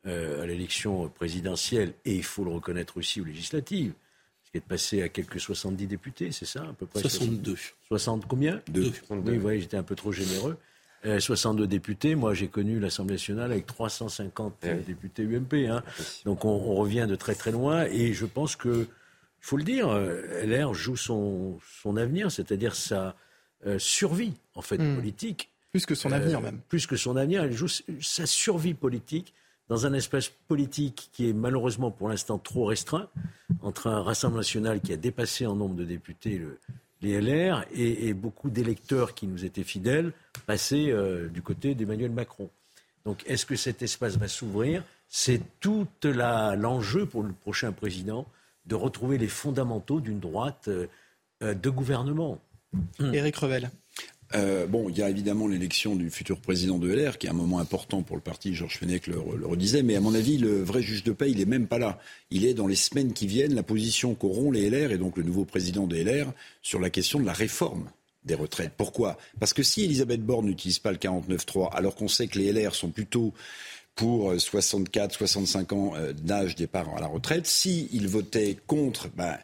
[0.04, 3.92] à l'élection présidentielle et il faut le reconnaître aussi aux législatives.
[4.42, 7.02] Ce qui est passé à quelques 70 députés, c'est ça à peu près?
[7.02, 7.56] 62.
[7.86, 8.60] 60 combien?
[8.66, 8.90] Deux.
[9.10, 10.58] Oui, oui j'étais un peu trop généreux.
[11.04, 12.14] 62 euh, députés.
[12.14, 15.68] Moi, j'ai connu l'Assemblée nationale avec 350 eh députés UMP.
[15.68, 15.82] Hein.
[16.24, 17.84] Donc, on, revient de très très loin.
[17.86, 22.74] Et je pense que, il faut le dire, euh, LR joue son, son avenir, c'est-à-dire
[22.74, 23.16] sa
[23.66, 24.96] euh, survie, en fait, hmm.
[24.96, 25.50] politique.
[25.72, 26.60] Plus que son avenir, même.
[26.68, 27.44] Plus que son avenir.
[27.44, 29.34] Elle joue sa survie politique
[29.68, 33.08] dans un espace politique qui est malheureusement pour l'instant trop restreint,
[33.62, 36.58] entre un Rassemblement national qui a dépassé en nombre de députés le,
[37.02, 40.12] les LR et, beaucoup d'électeurs qui nous étaient fidèles
[40.46, 42.48] passaient euh, du côté d'Emmanuel Macron.
[43.04, 44.84] Donc est-ce que cet espace va s'ouvrir?
[45.08, 48.26] C'est tout l'enjeu pour le prochain président
[48.66, 50.86] de retrouver les fondamentaux d'une droite euh,
[51.42, 52.38] euh, de gouvernement.
[53.00, 53.70] Éric Revel.
[54.34, 57.34] Euh, bon, il y a évidemment l'élection du futur président de LR, qui est un
[57.34, 60.82] moment important pour le parti, Georges Fenech le, redisait, mais à mon avis, le vrai
[60.82, 61.98] juge de paix, il n'est même pas là.
[62.30, 65.22] Il est dans les semaines qui viennent, la position qu'auront les LR, et donc le
[65.22, 67.90] nouveau président des LR, sur la question de la réforme
[68.24, 68.72] des retraites.
[68.76, 69.18] Pourquoi?
[69.40, 72.74] Parce que si Elisabeth Borne n'utilise pas le 49.3, alors qu'on sait que les LR
[72.74, 73.34] sont plutôt
[73.94, 79.36] pour 64, 65 ans euh, d'âge départ à la retraite, s'ils votaient contre, ben,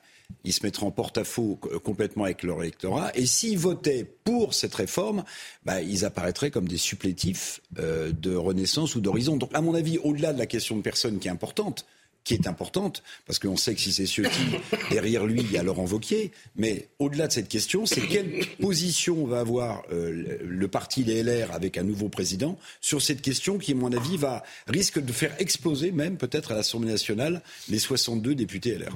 [0.44, 3.10] ils se mettraient en porte-à-faux complètement avec leur électorat.
[3.14, 5.24] Et s'ils votaient pour cette réforme,
[5.64, 9.36] bah, ils apparaîtraient comme des supplétifs euh, de Renaissance ou d'Horizon.
[9.36, 11.84] Donc, à mon avis, au-delà de la question de personne qui est importante,
[12.24, 14.58] qui est importante, parce qu'on sait que si c'est Ciotti,
[14.90, 16.30] derrière lui, il y a Laurent Vauquier.
[16.56, 21.52] Mais au-delà de cette question, c'est quelle position va avoir euh, le parti Les LR
[21.52, 25.34] avec un nouveau président sur cette question qui, à mon avis, va, risque de faire
[25.38, 28.94] exploser même peut-être à l'Assemblée nationale les 62 députés LR.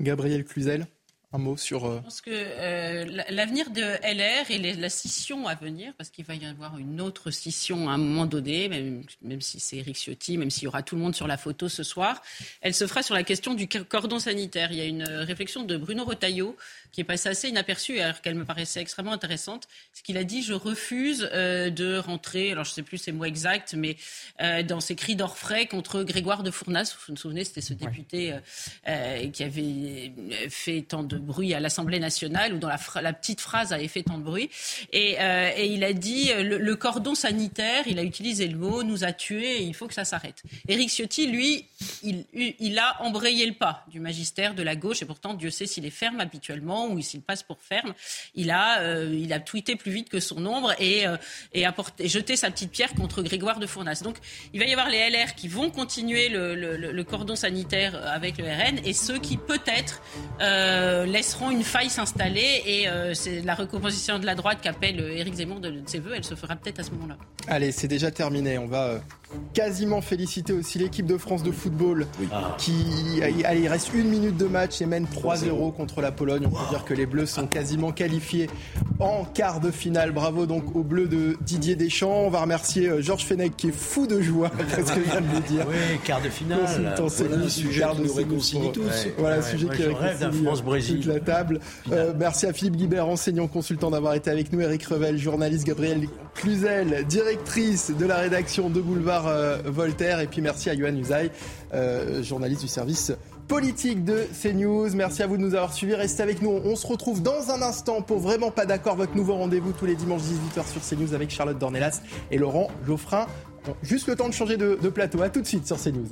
[0.00, 0.86] Gabriel Cluzel
[1.32, 1.84] un mot sur.
[1.84, 6.24] Euh, Je pense que euh, l'avenir de LR et la scission à venir, parce qu'il
[6.24, 9.96] va y avoir une autre scission à un moment donné, même, même si c'est Eric
[9.96, 12.22] Ciotti, même s'il y aura tout le monde sur la photo ce soir,
[12.62, 14.72] elle se fera sur la question du cordon sanitaire.
[14.72, 16.56] Il y a une réflexion de Bruno Retailleau
[16.92, 19.68] qui est passée assez inaperçue, alors qu'elle me paraissait extrêmement intéressante.
[19.92, 23.12] Ce qu'il a dit, je refuse euh, de rentrer, alors je ne sais plus ses
[23.12, 23.96] mots exacts, mais
[24.64, 26.94] dans ses cris d'orfraie contre Grégoire de Fournas.
[26.94, 28.34] Vous vous souvenez, c'était ce député
[29.32, 30.12] qui avait
[30.48, 34.18] fait tant de bruit à l'Assemblée nationale, où dans la, petite phrase avait fait tant
[34.18, 34.50] de bruit.
[34.92, 39.12] Et, euh, il a dit le, cordon sanitaire, il a utilisé le mot, nous a
[39.12, 40.42] tués, et il faut que ça s'arrête.
[40.68, 41.66] Éric Ciotti, lui,
[42.02, 45.84] il, a embrayé le pas du magistère de la gauche, et pourtant, Dieu sait s'il
[45.84, 47.94] est ferme habituellement ou s'il passe pour ferme.
[48.34, 51.16] Il a, euh, il a tweeté plus vite que son ombre et, euh,
[51.52, 54.00] et, apporté, jeté sa petite pierre contre Grégoire de Fournas.
[54.04, 54.16] Donc,
[54.52, 58.44] il va y avoir les LR qui vont continuer le, le cordon sanitaire avec le
[58.44, 60.00] RN et ceux qui, peut-être,
[60.40, 65.34] laisseront une faille s'installer et euh, c'est la recomposition de la droite qu'appelle euh, Éric
[65.34, 67.16] Zemmour de, ses voeux, elle se fera peut-être à ce moment-là.
[67.46, 68.58] Allez, c'est déjà terminé.
[68.58, 68.98] On va euh,
[69.52, 72.06] quasiment féliciter aussi l'équipe de France de football
[72.58, 76.46] qui allez, il reste une minute de match et mène 3-0 contre la Pologne.
[76.46, 78.48] On peut dire que les Bleus sont quasiment qualifiés
[79.00, 80.12] en quart de finale.
[80.12, 82.26] Bravo donc aux Bleus de Didier Deschamps.
[82.26, 85.10] On va remercier euh, Georges Fenech qui est fou de joie après ce que je
[85.10, 85.66] viens de dire.
[85.68, 86.60] Oui, quart de finale.
[86.66, 89.08] Voilà un sujet qui nous réconcilie tous.
[89.18, 91.60] Voilà un sujet qui réconcilie toute la table.
[91.92, 94.60] Euh, merci à Philippe Guibert, enseignant consultant d'avoir été avec nous.
[94.60, 100.20] Eric Revel, journaliste Gabriel Cluzel, directrice de la rédaction de Boulevard euh, Voltaire.
[100.20, 101.30] Et puis merci à Yohann Usaï,
[101.74, 103.12] euh, journaliste du service
[103.48, 104.94] politique de CNews.
[104.94, 105.94] Merci à vous de nous avoir suivis.
[105.94, 106.50] Restez avec nous.
[106.50, 109.96] On se retrouve dans un instant pour Vraiment pas d'accord, votre nouveau rendez-vous tous les
[109.96, 113.26] dimanches 18h sur CNews avec Charlotte Dornelas et Laurent Geoffrin.
[113.82, 115.22] juste le temps de changer de, plateau.
[115.22, 116.08] À tout de suite sur CNews.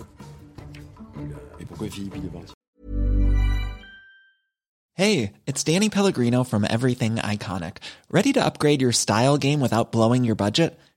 [4.95, 7.79] Hey, it's Danny Pellegrino from Everything Iconic.
[8.11, 10.79] Ready to upgrade your style game without blowing your budget?